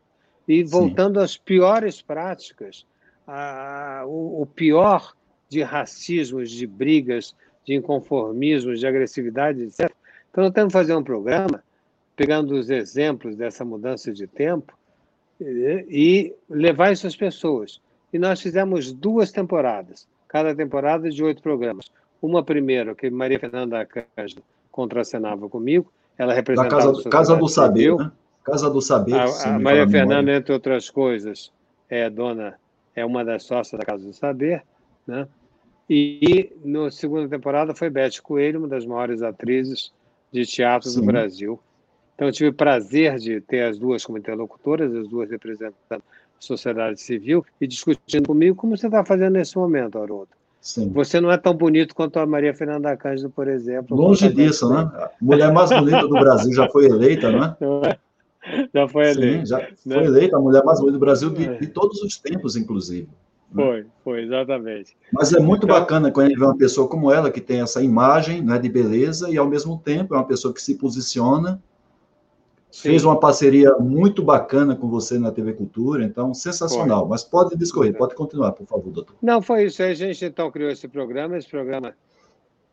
[0.47, 1.25] E voltando Sim.
[1.25, 2.87] às piores práticas,
[3.27, 5.15] a, o, o pior
[5.49, 9.91] de racismos, de brigas, de inconformismos, de agressividade, etc.
[10.35, 11.63] Então, nós temos que fazer um programa,
[12.17, 14.77] pegando os exemplos dessa mudança de tempo,
[15.41, 17.81] e levar isso às pessoas.
[18.13, 21.87] E nós fizemos duas temporadas, cada temporada de oito programas.
[22.21, 26.83] Uma primeira, que Maria Fernanda Cândido contracenava comigo, ela representava...
[26.83, 28.11] casa, casa do Saber, né?
[28.43, 29.15] Casa do Saber.
[29.15, 31.53] A, a Maria Fernanda, entre outras coisas,
[31.89, 32.59] é dona,
[32.97, 34.65] é uma das sócias da Casa do Saber,
[35.07, 35.29] né?
[35.89, 39.93] E, na segunda temporada foi Beth Coelho, uma das maiores atrizes
[40.35, 41.01] de teatro Sim.
[41.01, 41.61] do Brasil.
[42.15, 46.01] Então, eu tive o prazer de ter as duas como interlocutoras, as duas representando a
[46.41, 50.29] sociedade civil, e discutindo comigo como você está fazendo nesse momento, Haroldo.
[50.61, 50.89] Sim.
[50.91, 53.97] Você não é tão bonito quanto a Maria Fernanda Cândido, por exemplo.
[53.97, 54.91] Longe disso, né?
[54.97, 57.57] A mulher mais bonita do Brasil já foi eleita, né?
[58.75, 59.39] Já foi eleita.
[59.39, 59.95] Sim, já né?
[59.95, 61.55] foi eleita a mulher mais bonita do Brasil de, é.
[61.55, 63.09] de todos os tempos, inclusive.
[63.55, 64.97] Foi, foi, exatamente.
[65.13, 67.83] Mas é muito então, bacana quando gente vê uma pessoa como ela, que tem essa
[67.83, 71.63] imagem né, de beleza, e ao mesmo tempo é uma pessoa que se posiciona,
[72.71, 72.89] Sim.
[72.91, 77.01] fez uma parceria muito bacana com você na TV Cultura, então sensacional.
[77.01, 77.11] Foi.
[77.11, 79.15] Mas pode discorrer, pode continuar, por favor, doutor.
[79.23, 79.83] Não, foi isso.
[79.83, 81.95] A gente então criou esse programa, esse programa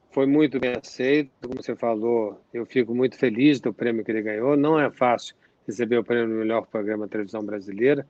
[0.10, 4.24] foi muito bem aceito, como você falou, eu fico muito feliz do prêmio que ele
[4.24, 4.58] ganhou.
[4.58, 5.36] Não é fácil
[5.68, 8.06] receber o prêmio do melhor programa de televisão brasileira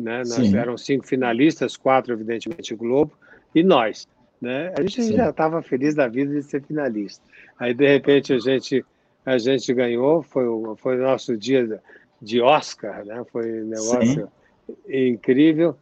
[0.00, 0.18] né?
[0.18, 0.56] Nós Sim.
[0.56, 3.12] eram cinco finalistas, quatro, evidentemente, Globo,
[3.54, 4.08] e nós.
[4.40, 4.72] Né?
[4.76, 5.16] A gente Sim.
[5.16, 7.22] já estava feliz da vida de ser finalista.
[7.58, 8.84] Aí, de repente, a gente,
[9.24, 11.80] a gente ganhou, foi o, foi o nosso dia
[12.20, 13.22] de Oscar, né?
[13.30, 14.28] foi um negócio
[14.66, 14.74] Sim.
[14.88, 15.76] incrível.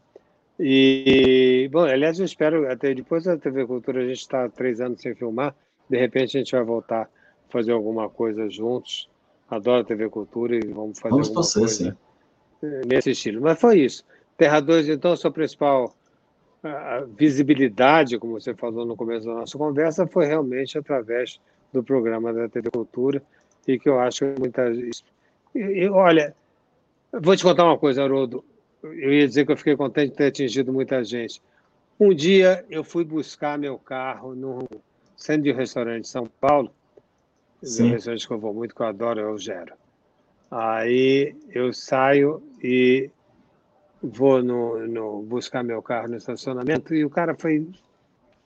[0.58, 5.00] E, bom, aliás, eu espero, até depois da TV Cultura, a gente está três anos
[5.00, 5.54] sem filmar,
[5.88, 7.08] de repente a gente vai voltar a
[7.52, 9.08] fazer alguma coisa juntos.
[9.48, 11.90] Adoro a TV Cultura e vamos fazer vamos alguma torcer, coisa.
[11.92, 12.07] Sim
[12.86, 13.40] nesse estilo.
[13.40, 14.04] Mas foi isso.
[14.36, 15.94] Terra 2, então, sua principal
[17.16, 21.40] visibilidade, como você falou no começo da nossa conversa, foi realmente através
[21.72, 23.22] do programa da TV Cultura,
[23.66, 25.04] e que eu acho que muitas.
[25.54, 26.34] E, olha,
[27.12, 28.44] vou te contar uma coisa, Haroldo.
[28.82, 31.42] Eu ia dizer que eu fiquei contente de ter atingido muita gente.
[31.98, 34.66] Um dia eu fui buscar meu carro no
[35.16, 36.72] centro de restaurante de São Paulo,
[37.62, 39.74] um restaurante que eu vou muito, que eu adoro, é o Gero.
[40.50, 43.10] Aí eu saio e
[44.02, 47.68] vou no, no, buscar meu carro no estacionamento e o cara foi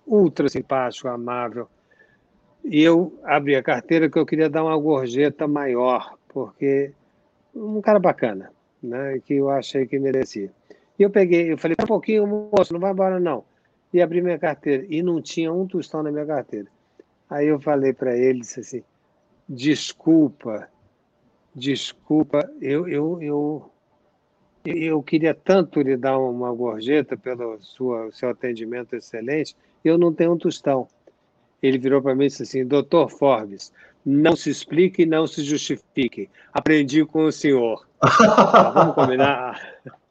[0.07, 1.69] ultra simpático, amável.
[2.65, 6.93] E eu abri a carteira que eu queria dar uma gorjeta maior, porque
[7.55, 8.51] um cara bacana,
[8.83, 9.21] né?
[9.25, 10.51] Que eu achei que merecia.
[10.99, 13.45] E eu peguei, eu falei, um pouquinho, moço, não vai embora não.
[13.93, 16.69] E abri minha carteira e não tinha um tostão na minha carteira.
[17.29, 18.85] Aí eu falei para ele, disse assim,
[19.49, 20.69] desculpa,
[21.55, 23.71] desculpa, eu, eu, eu,
[24.65, 30.33] eu queria tanto lhe dar uma gorjeta pelo sua, seu atendimento excelente, eu não tenho
[30.33, 30.89] um tostão.
[31.63, 33.73] Ele virou para mim e disse assim, doutor Forbes,
[34.05, 36.29] não se explique, não se justifique.
[36.53, 37.87] Aprendi com o senhor.
[38.75, 39.61] Vamos combinar.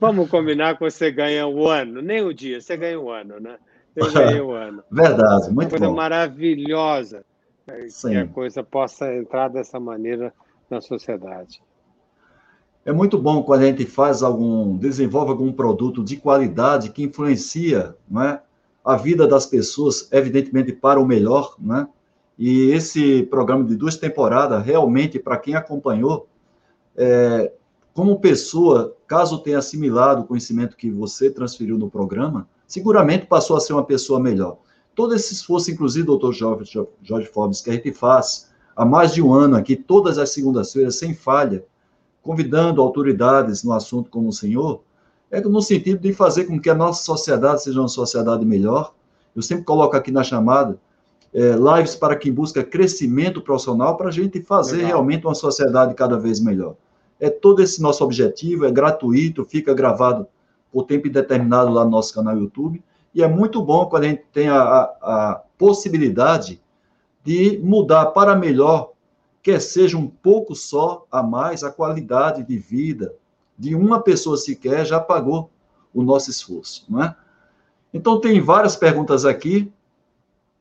[0.00, 3.56] Vamos combinar que você ganha o ano, nem o dia, você ganha o ano, né?
[3.94, 4.82] Eu ganhei o ano.
[4.90, 5.94] Verdade, muito Uma coisa bom.
[5.94, 7.24] maravilhosa
[7.88, 8.10] Sim.
[8.10, 10.32] que a coisa possa entrar dessa maneira
[10.72, 11.62] na sociedade.
[12.84, 17.94] É muito bom quando a gente faz algum, desenvolve algum produto de qualidade que influencia,
[18.10, 18.42] não é,
[18.84, 21.86] a vida das pessoas, evidentemente para o melhor, né?
[22.36, 26.26] E esse programa de duas temporadas, realmente, para quem acompanhou,
[26.96, 27.52] é,
[27.94, 33.60] como pessoa, caso tenha assimilado o conhecimento que você transferiu no programa, seguramente passou a
[33.60, 34.56] ser uma pessoa melhor.
[34.94, 39.32] Todo esse esforço, inclusive, doutor Jorge, Forbes, que a gente faz há mais de um
[39.32, 41.64] ano aqui, todas as segundas-feiras, sem falha,
[42.22, 44.82] convidando autoridades no assunto como o senhor,
[45.30, 48.94] é no sentido de fazer com que a nossa sociedade seja uma sociedade melhor.
[49.34, 50.78] Eu sempre coloco aqui na chamada
[51.32, 54.88] é, lives para quem busca crescimento profissional para a gente fazer Legal.
[54.88, 56.74] realmente uma sociedade cada vez melhor.
[57.18, 60.26] É todo esse nosso objetivo, é gratuito, fica gravado
[60.70, 62.82] por tempo indeterminado lá no nosso canal YouTube.
[63.14, 66.61] E é muito bom quando a gente tem a, a, a possibilidade
[67.24, 68.92] de mudar para melhor,
[69.42, 73.14] quer seja um pouco só a mais, a qualidade de vida,
[73.58, 75.50] de uma pessoa sequer já pagou
[75.94, 77.16] o nosso esforço, não é?
[77.92, 79.70] Então, tem várias perguntas aqui.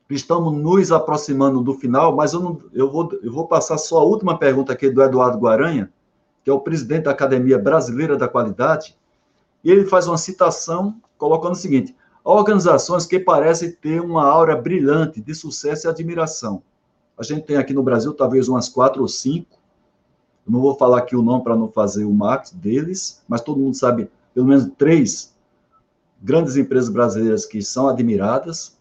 [0.09, 4.03] Estamos nos aproximando do final, mas eu, não, eu, vou, eu vou passar só a
[4.03, 5.89] última pergunta aqui do Eduardo Guaranha,
[6.43, 8.97] que é o presidente da Academia Brasileira da Qualidade,
[9.64, 15.22] e ele faz uma citação colocando o seguinte: organizações que parecem ter uma aura brilhante
[15.22, 16.61] de sucesso e admiração.
[17.17, 19.59] A gente tem aqui no Brasil talvez umas quatro ou cinco,
[20.47, 23.76] não vou falar aqui o nome para não fazer o marketing deles, mas todo mundo
[23.76, 25.34] sabe pelo menos três
[26.22, 28.78] grandes empresas brasileiras que são admiradas.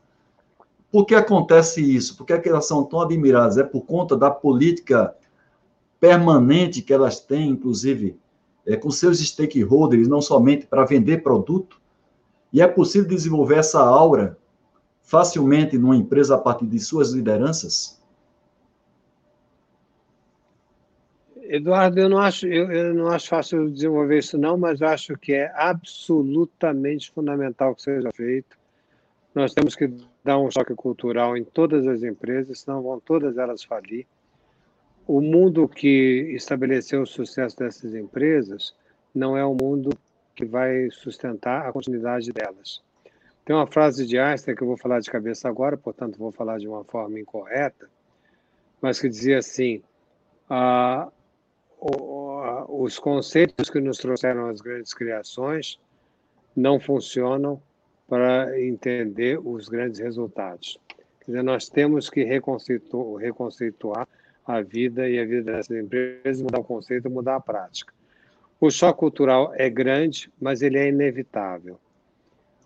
[0.91, 2.17] Por que acontece isso?
[2.17, 3.57] Por que, é que elas são tão admiradas?
[3.57, 5.15] É por conta da política
[5.99, 8.19] permanente que elas têm, inclusive,
[8.67, 11.80] é, com seus stakeholders, não somente para vender produto.
[12.53, 14.37] E é possível desenvolver essa aura
[15.03, 18.01] facilmente numa empresa a partir de suas lideranças?
[21.43, 25.33] Eduardo, eu não acho, eu, eu, não acho fácil desenvolver isso não, mas acho que
[25.33, 28.57] é absolutamente fundamental que seja feito.
[29.35, 29.93] Nós temos que
[30.25, 34.07] dar um choque cultural em todas as empresas, senão vão todas elas falir.
[35.09, 38.73] O mundo que estabeleceu o sucesso dessas empresas
[39.13, 39.91] não é o mundo
[40.35, 42.83] que vai sustentar a continuidade delas.
[43.45, 46.59] Tem uma frase de Einstein que eu vou falar de cabeça agora, portanto vou falar
[46.59, 47.89] de uma forma incorreta,
[48.81, 49.83] mas que dizia assim:
[50.49, 51.11] ah,
[52.69, 55.79] os conceitos que nos trouxeram as grandes criações
[56.55, 57.61] não funcionam
[58.09, 60.79] para entender os grandes resultados.
[61.21, 64.09] Quer dizer, nós temos que reconceituar, reconceituar
[64.45, 67.93] a vida e a vida dessas empresas, mudar o conceito mudar a prática.
[68.61, 71.81] O choque cultural é grande, mas ele é inevitável.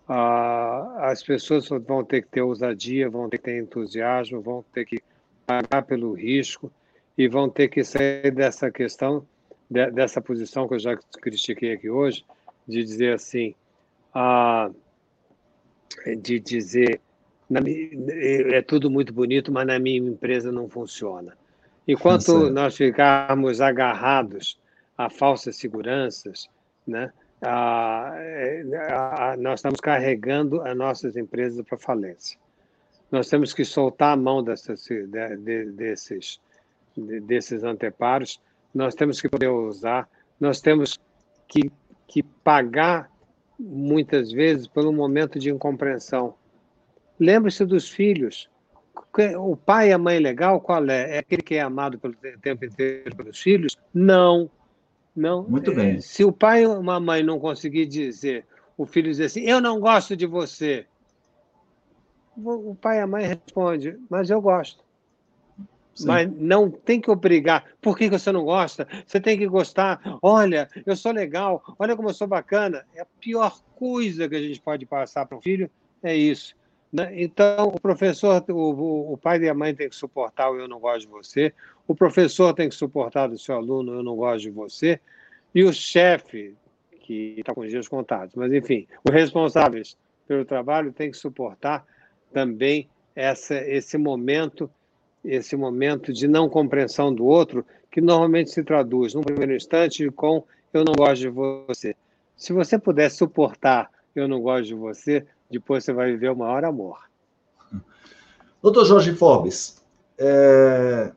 [0.07, 4.85] Ah, as pessoas vão ter que ter ousadia, vão ter que ter entusiasmo, vão ter
[4.85, 5.01] que
[5.45, 6.71] pagar pelo risco
[7.17, 9.25] e vão ter que sair dessa questão,
[9.69, 12.25] de, dessa posição que eu já critiquei aqui hoje,
[12.67, 13.55] de dizer assim,
[14.13, 14.69] ah,
[16.21, 16.99] de dizer
[17.49, 17.61] na,
[18.53, 21.37] é tudo muito bonito, mas na minha empresa não funciona.
[21.87, 24.59] Enquanto nós ficarmos agarrados
[24.97, 26.49] a falsas seguranças,
[26.87, 28.13] né, a,
[28.89, 32.39] a, a, nós estamos carregando as nossas empresas para falência.
[33.11, 35.05] Nós temos que soltar a mão dessas, de,
[35.37, 36.39] de, desses
[36.97, 38.41] desses anteparos,
[38.73, 40.99] nós temos que poder usar, nós temos
[41.47, 41.71] que,
[42.07, 43.09] que pagar
[43.59, 46.35] muitas vezes pelo momento de incompreensão.
[47.19, 48.49] Lembre-se dos filhos.
[49.39, 51.15] O pai e a mãe legal, qual é?
[51.15, 53.77] É aquele que é amado pelo tempo inteiro pelos filhos?
[53.93, 54.49] Não.
[55.15, 55.43] Não.
[55.43, 56.01] Muito bem.
[56.01, 58.45] Se o pai ou a mãe não conseguir dizer,
[58.77, 60.85] o filho dizer assim, eu não gosto de você,
[62.37, 64.83] o pai e a mãe responde, mas eu gosto.
[65.95, 66.07] Sim.
[66.07, 67.63] Mas não tem que obrigar.
[67.81, 68.85] Por que você não gosta?
[69.07, 70.01] Você tem que gostar.
[70.21, 71.63] Olha, eu sou legal.
[71.79, 72.85] Olha como eu sou bacana.
[72.93, 75.71] É a pior coisa que a gente pode passar para um filho
[76.03, 76.53] é isso.
[76.95, 77.11] Né?
[77.13, 80.79] Então, o professor, o, o pai e a mãe tem que suportar o eu não
[80.79, 81.53] gosto de você,
[81.85, 84.97] o professor tem que suportar do seu aluno eu não gosto de você,
[85.53, 86.55] e o chefe,
[87.01, 91.85] que está com os dias contados, mas enfim, os responsáveis pelo trabalho têm que suportar
[92.31, 94.71] também essa, esse momento,
[95.21, 100.45] esse momento de não compreensão do outro, que normalmente se traduz, no primeiro instante, com
[100.73, 101.93] eu não gosto de você.
[102.37, 106.63] Se você puder suportar eu não gosto de você, depois você vai viver o maior
[106.65, 106.99] amor.
[108.61, 109.81] Doutor Jorge Forbes,
[110.17, 111.11] é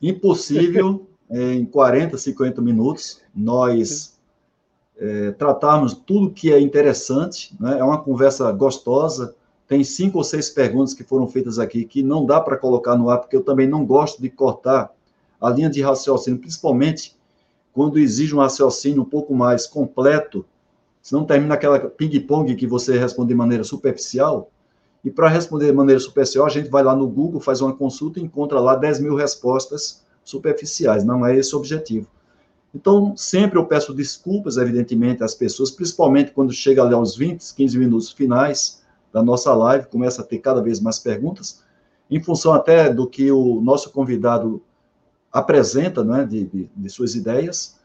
[0.00, 4.18] impossível em 40, 50 minutos nós
[4.98, 7.78] é, tratarmos tudo que é interessante, né?
[7.78, 9.34] é uma conversa gostosa,
[9.66, 13.08] tem cinco ou seis perguntas que foram feitas aqui que não dá para colocar no
[13.08, 14.92] ar, porque eu também não gosto de cortar
[15.40, 17.16] a linha de raciocínio, principalmente
[17.72, 20.44] quando exige um raciocínio um pouco mais completo
[21.02, 24.50] Senão termina aquela ping-pong que você responde de maneira superficial.
[25.04, 28.20] E para responder de maneira superficial, a gente vai lá no Google, faz uma consulta
[28.20, 31.02] e encontra lá 10 mil respostas superficiais.
[31.04, 32.06] Não é esse o objetivo.
[32.74, 37.78] Então, sempre eu peço desculpas, evidentemente, às pessoas, principalmente quando chega ali aos 20, 15
[37.78, 38.82] minutos finais
[39.12, 41.62] da nossa live, começa a ter cada vez mais perguntas,
[42.10, 44.62] em função até do que o nosso convidado
[45.30, 47.78] apresenta, né, de, de, de suas ideias.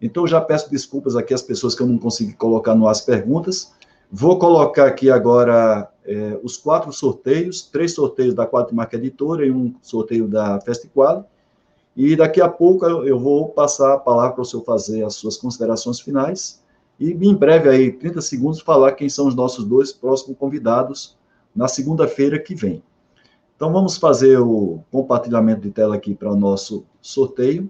[0.00, 3.72] Então, já peço desculpas aqui às pessoas que eu não consegui colocar no as perguntas.
[4.10, 9.50] Vou colocar aqui agora é, os quatro sorteios, três sorteios da Quatro Marca Editora e
[9.50, 11.22] um sorteio da Festiquale.
[11.94, 15.36] E daqui a pouco eu vou passar a palavra para o senhor fazer as suas
[15.36, 16.62] considerações finais.
[16.98, 21.16] E em breve, aí, 30 segundos, falar quem são os nossos dois próximos convidados
[21.54, 22.82] na segunda-feira que vem.
[23.56, 27.68] Então, vamos fazer o compartilhamento de tela aqui para o nosso sorteio.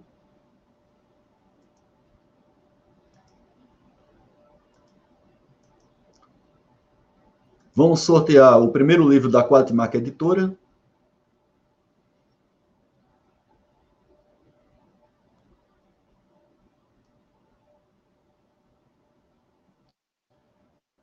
[7.75, 10.57] Vamos sortear o primeiro livro da Quatimac Editora.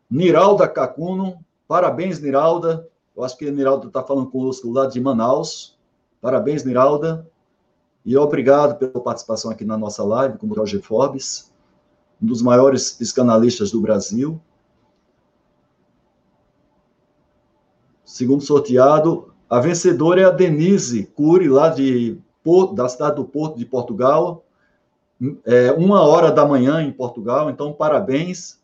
[0.09, 2.89] Niralda Cacuno, parabéns, Niralda.
[3.15, 5.78] Eu acho que a Niralda está falando conosco lá de Manaus.
[6.22, 7.30] Parabéns, Niralda.
[8.05, 11.51] E obrigado pela participação aqui na nossa live com o Roger Forbes,
[12.22, 14.41] um dos maiores psicanalistas do Brasil.
[18.08, 22.18] Segundo sorteado, a vencedora é a Denise Cury, lá de,
[22.74, 24.45] da cidade do Porto de Portugal.
[25.43, 27.49] É, uma hora da manhã em Portugal.
[27.49, 28.62] Então, parabéns,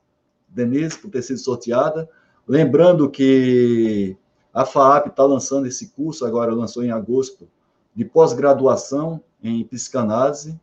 [0.47, 2.09] Denise, por ter sido sorteada.
[2.47, 4.15] Lembrando que
[4.53, 7.45] a FAAP está lançando esse curso, agora lançou em agosto,
[7.93, 10.57] de pós-graduação em psicanálise,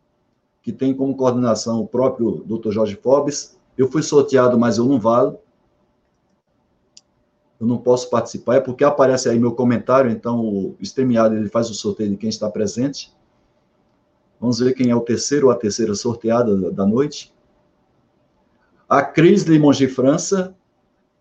[0.62, 2.70] que tem como coordenação o próprio Dr.
[2.70, 3.58] Jorge Forbes.
[3.76, 5.38] Eu fui sorteado, mas eu não valo
[7.60, 11.68] eu não posso participar, é porque aparece aí meu comentário, então o StreamYard ele faz
[11.68, 13.14] o sorteio de quem está presente.
[14.40, 17.34] Vamos ver quem é o terceiro ou a terceira sorteada da noite.
[18.88, 20.56] A Cris de França.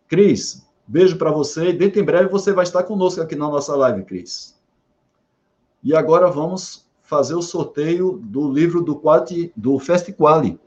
[0.08, 1.74] Cris, beijo para você.
[1.74, 4.58] Dentro em breve você vai estar conosco aqui na nossa live, Cris.
[5.84, 10.58] E agora vamos fazer o sorteio do livro do, Quati, do Festiquali,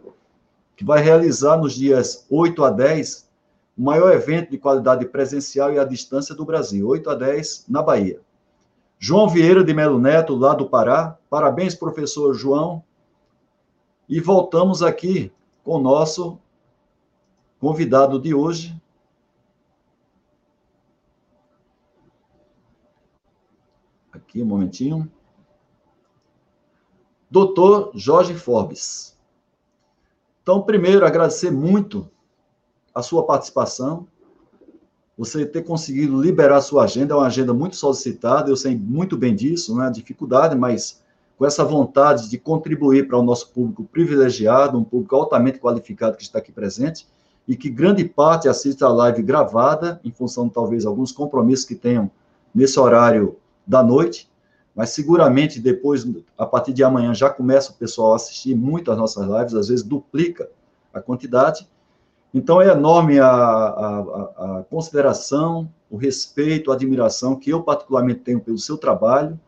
[0.76, 3.31] que vai realizar nos dias 8 a 10
[3.76, 7.82] o maior evento de qualidade presencial e à distância do Brasil, 8 a 10, na
[7.82, 8.20] Bahia.
[8.98, 11.18] João Vieira de Melo Neto, lá do Pará.
[11.28, 12.84] Parabéns, professor João.
[14.08, 15.32] E voltamos aqui
[15.64, 16.38] com o nosso
[17.58, 18.80] convidado de hoje.
[24.12, 25.10] Aqui, um momentinho.
[27.30, 29.18] Doutor Jorge Forbes.
[30.42, 32.11] Então, primeiro, agradecer muito
[32.94, 34.06] a sua participação,
[35.16, 39.34] você ter conseguido liberar sua agenda, é uma agenda muito solicitada, eu sei muito bem
[39.34, 39.90] disso, né?
[39.90, 41.02] dificuldade, mas
[41.36, 46.22] com essa vontade de contribuir para o nosso público privilegiado, um público altamente qualificado que
[46.22, 47.06] está aqui presente,
[47.46, 52.10] e que grande parte assiste a live gravada, em função talvez alguns compromissos que tenham
[52.54, 53.36] nesse horário
[53.66, 54.30] da noite,
[54.74, 56.06] mas seguramente depois,
[56.38, 59.68] a partir de amanhã, já começa o pessoal a assistir muito as nossas lives, às
[59.68, 60.48] vezes duplica
[60.94, 61.68] a quantidade,
[62.34, 68.40] então, é enorme a, a, a, consideração, o respeito, a admiração que eu particularmente tenho
[68.40, 69.38] pelo seu trabalho,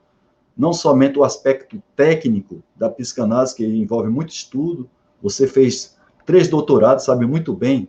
[0.56, 4.88] não somente o aspecto técnico da psicanálise, que envolve muito estudo,
[5.22, 7.88] você fez três doutorados, sabe muito bem,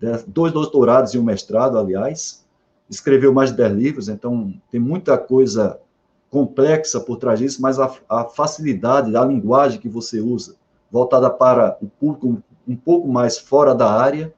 [0.00, 0.22] né?
[0.26, 2.46] dois doutorados e um mestrado, aliás,
[2.88, 5.80] escreveu mais de dez livros, então tem muita coisa
[6.30, 10.54] complexa por trás disso, mas a, a facilidade da linguagem que você usa,
[10.90, 14.32] voltada para o público um pouco mais fora da área.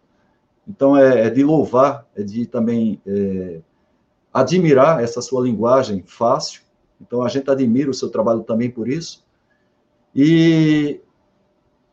[0.66, 3.60] Então, é, é de louvar, é de também é,
[4.32, 6.62] admirar essa sua linguagem fácil.
[7.00, 9.24] Então, a gente admira o seu trabalho também por isso.
[10.14, 11.00] E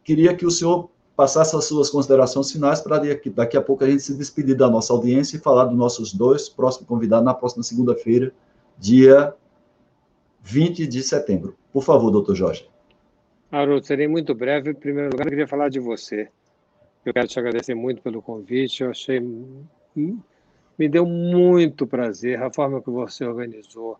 [0.03, 3.89] queria que o senhor passasse as suas considerações finais para daqui, daqui a pouco a
[3.89, 7.63] gente se despedir da nossa audiência e falar dos nossos dois próximos convidados na próxima
[7.63, 8.31] segunda-feira,
[8.77, 9.33] dia
[10.43, 11.55] 20 de setembro.
[11.73, 12.69] Por favor, doutor Jorge.
[13.51, 14.71] Haroldo, serei muito breve.
[14.71, 16.29] Em primeiro lugar, eu queria falar de você.
[17.05, 18.83] Eu quero te agradecer muito pelo convite.
[18.83, 19.19] Eu achei.
[20.77, 23.99] Me deu muito prazer a forma que você organizou,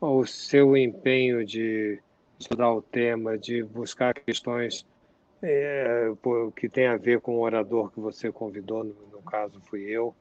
[0.00, 1.98] o seu empenho de
[2.38, 4.86] estudar o tema, de buscar questões
[5.42, 6.10] é,
[6.54, 10.14] que tem a ver com o orador que você convidou, no, no caso fui eu,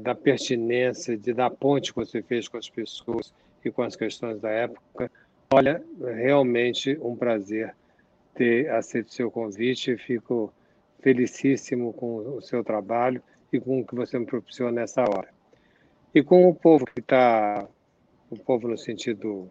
[0.00, 3.32] da pertinência, de da ponte que você fez com as pessoas
[3.64, 5.10] e com as questões da época.
[5.54, 7.74] Olha, realmente um prazer
[8.34, 9.98] ter aceito o seu convite.
[9.98, 10.50] Fico
[11.00, 13.22] felicíssimo com o seu trabalho
[13.52, 15.28] e com o que você me propiciou nessa hora.
[16.14, 17.68] E com o povo que está,
[18.30, 19.50] o povo no sentido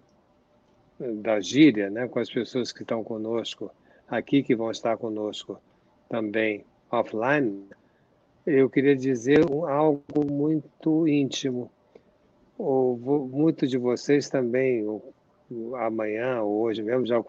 [0.99, 3.71] da gíria, né, com as pessoas que estão conosco
[4.07, 5.59] aqui, que vão estar conosco
[6.09, 7.67] também offline,
[8.45, 11.71] eu queria dizer algo muito íntimo.
[12.57, 14.83] Muitos de vocês também,
[15.77, 17.21] amanhã ou hoje mesmo já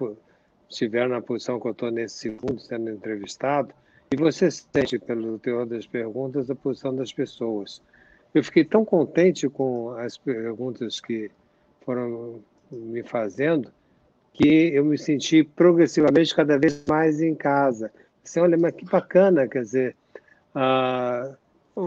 [0.69, 3.73] estiveram na posição que eu estou nesse segundo sendo entrevistado,
[4.13, 7.81] e você sente, pelo teor das perguntas, a posição das pessoas.
[8.35, 11.31] Eu fiquei tão contente com as perguntas que
[11.85, 13.71] foram me fazendo,
[14.33, 17.91] que eu me senti progressivamente cada vez mais em casa.
[18.23, 19.97] Você olha, mas que bacana, quer dizer,
[20.55, 21.37] uh,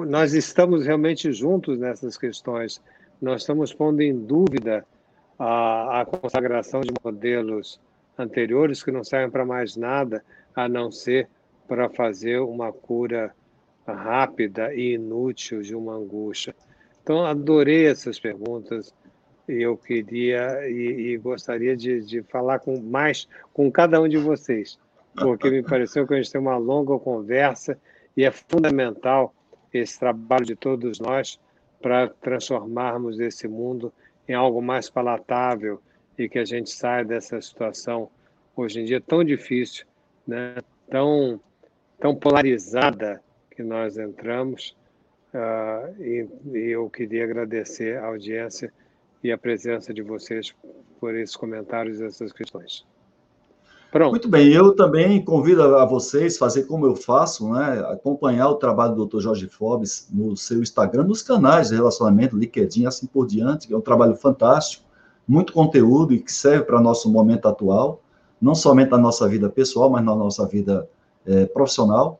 [0.06, 2.82] nós estamos realmente juntos nessas questões,
[3.22, 4.86] nós estamos pondo em dúvida
[5.38, 7.80] a, a consagração de modelos
[8.18, 10.24] anteriores que não servem para mais nada
[10.56, 11.28] a não ser
[11.68, 13.34] para fazer uma cura
[13.86, 16.56] rápida e inútil de uma angústia.
[17.04, 18.94] Então, adorei essas perguntas
[19.48, 24.18] e eu queria e, e gostaria de, de, falar com mais com cada um de
[24.18, 24.80] vocês,
[25.16, 27.78] porque me pareceu que a gente tem uma longa conversa
[28.18, 29.36] e é fundamental
[29.72, 31.40] esse trabalho de todos nós
[31.82, 33.94] para transformarmos esse mundo
[34.28, 35.82] em algo mais palatável
[36.18, 38.10] e que a gente saia dessa situação
[38.56, 39.86] hoje em dia tão difícil,
[40.26, 40.56] né?
[40.90, 41.40] tão,
[42.00, 43.22] tão polarizada
[43.52, 44.76] que nós entramos.
[45.34, 48.72] Uh, e, e eu queria agradecer a audiência
[49.22, 50.56] e a presença de vocês
[51.00, 52.86] por esses comentários e essas questões.
[53.96, 54.12] Pronto.
[54.12, 57.80] Muito bem, eu também convido a vocês a fazer como eu faço, né?
[57.94, 59.22] Acompanhar o trabalho do Dr.
[59.22, 63.78] Jorge Forbes no seu Instagram, nos canais de relacionamento, LinkedIn, assim por diante, que é
[63.78, 64.84] um trabalho fantástico,
[65.26, 68.02] muito conteúdo e que serve para o nosso momento atual,
[68.42, 70.90] não somente na nossa vida pessoal, mas na nossa vida
[71.26, 72.20] é, profissional.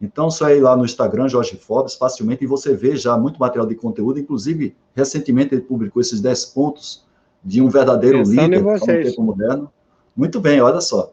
[0.00, 3.66] Então, só ir lá no Instagram, Jorge Forbes, facilmente, e você vê já muito material
[3.66, 7.04] de conteúdo, inclusive, recentemente ele publicou esses 10 pontos
[7.44, 9.70] de um verdadeiro Pensando líder no tempo moderno.
[10.16, 11.12] Muito bem, olha só.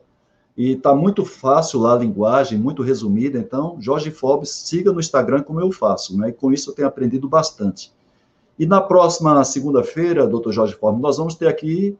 [0.57, 3.37] E está muito fácil lá a linguagem, muito resumida.
[3.37, 6.29] Então, Jorge Forbes, siga no Instagram como eu faço, né?
[6.29, 7.93] E com isso eu tenho aprendido bastante.
[8.57, 11.95] E na próxima segunda-feira, doutor Jorge Forbes, nós vamos ter aqui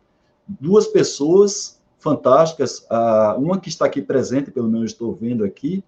[0.48, 2.84] duas pessoas fantásticas.
[3.38, 5.84] uma que está aqui presente, pelo menos estou vendo aqui,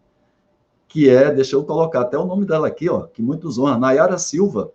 [0.87, 4.17] que é, deixa eu colocar até o nome dela aqui, ó, que muitos honra, Nayara
[4.19, 4.71] Silva.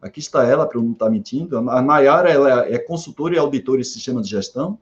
[0.00, 1.58] Aqui está ela, para eu não estar mentindo.
[1.58, 4.78] A Nayara ela é consultora e auditora em sistema de gestão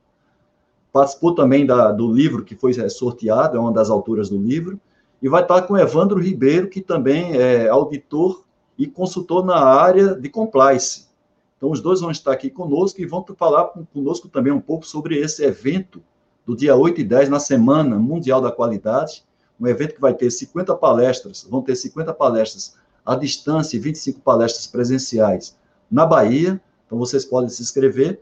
[0.95, 4.79] participou também da, do livro que foi sorteado, é uma das autoras do livro,
[5.21, 8.45] e vai estar com Evandro Ribeiro, que também é auditor
[8.79, 11.09] e consultor na área de compliance.
[11.57, 15.19] Então, os dois vão estar aqui conosco e vão falar conosco também um pouco sobre
[15.19, 16.01] esse evento
[16.47, 19.25] do dia 8 e 10, na Semana Mundial da Qualidade,
[19.59, 24.21] um evento que vai ter 50 palestras, vão ter 50 palestras à distância e 25
[24.21, 25.57] palestras presenciais
[25.91, 28.21] na Bahia, então vocês podem se inscrever,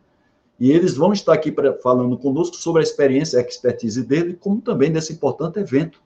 [0.59, 4.61] e eles vão estar aqui pra, falando conosco sobre a experiência, a expertise dele, como
[4.61, 6.01] também desse importante evento,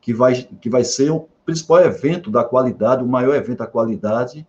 [0.00, 4.46] que vai, que vai ser o principal evento da qualidade, o maior evento da qualidade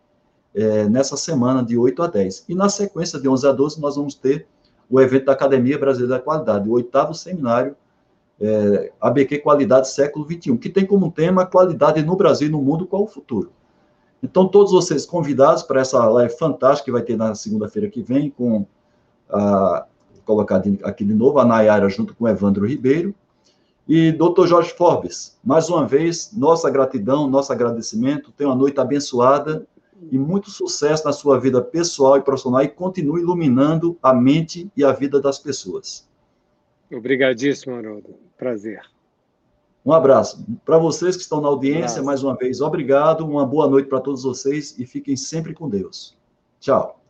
[0.56, 2.46] é, nessa semana, de 8 a 10.
[2.50, 4.48] E na sequência, de 11 a 12, nós vamos ter
[4.90, 7.76] o evento da Academia Brasileira da Qualidade, o oitavo seminário
[8.42, 12.88] é, ABQ Qualidade Século XXI, que tem como tema qualidade no Brasil e no mundo,
[12.88, 13.52] qual o futuro.
[14.24, 18.30] Então, todos vocês convidados para essa live fantástica que vai ter na segunda-feira que vem,
[18.30, 18.66] com
[19.32, 19.86] a,
[20.26, 23.14] colocar aqui de novo, a Nayara junto com o Evandro Ribeiro.
[23.88, 28.32] E doutor Jorge Forbes, mais uma vez, nossa gratidão, nosso agradecimento.
[28.32, 29.68] Tenha uma noite abençoada
[30.10, 34.84] e muito sucesso na sua vida pessoal e profissional e continue iluminando a mente e
[34.84, 36.08] a vida das pessoas.
[36.92, 38.16] Obrigadíssimo, Haroldo.
[38.38, 38.82] Prazer.
[39.86, 40.46] Um abraço.
[40.64, 43.26] Para vocês que estão na audiência, um mais uma vez, obrigado.
[43.26, 46.16] Uma boa noite para todos vocês e fiquem sempre com Deus.
[46.60, 47.01] Tchau.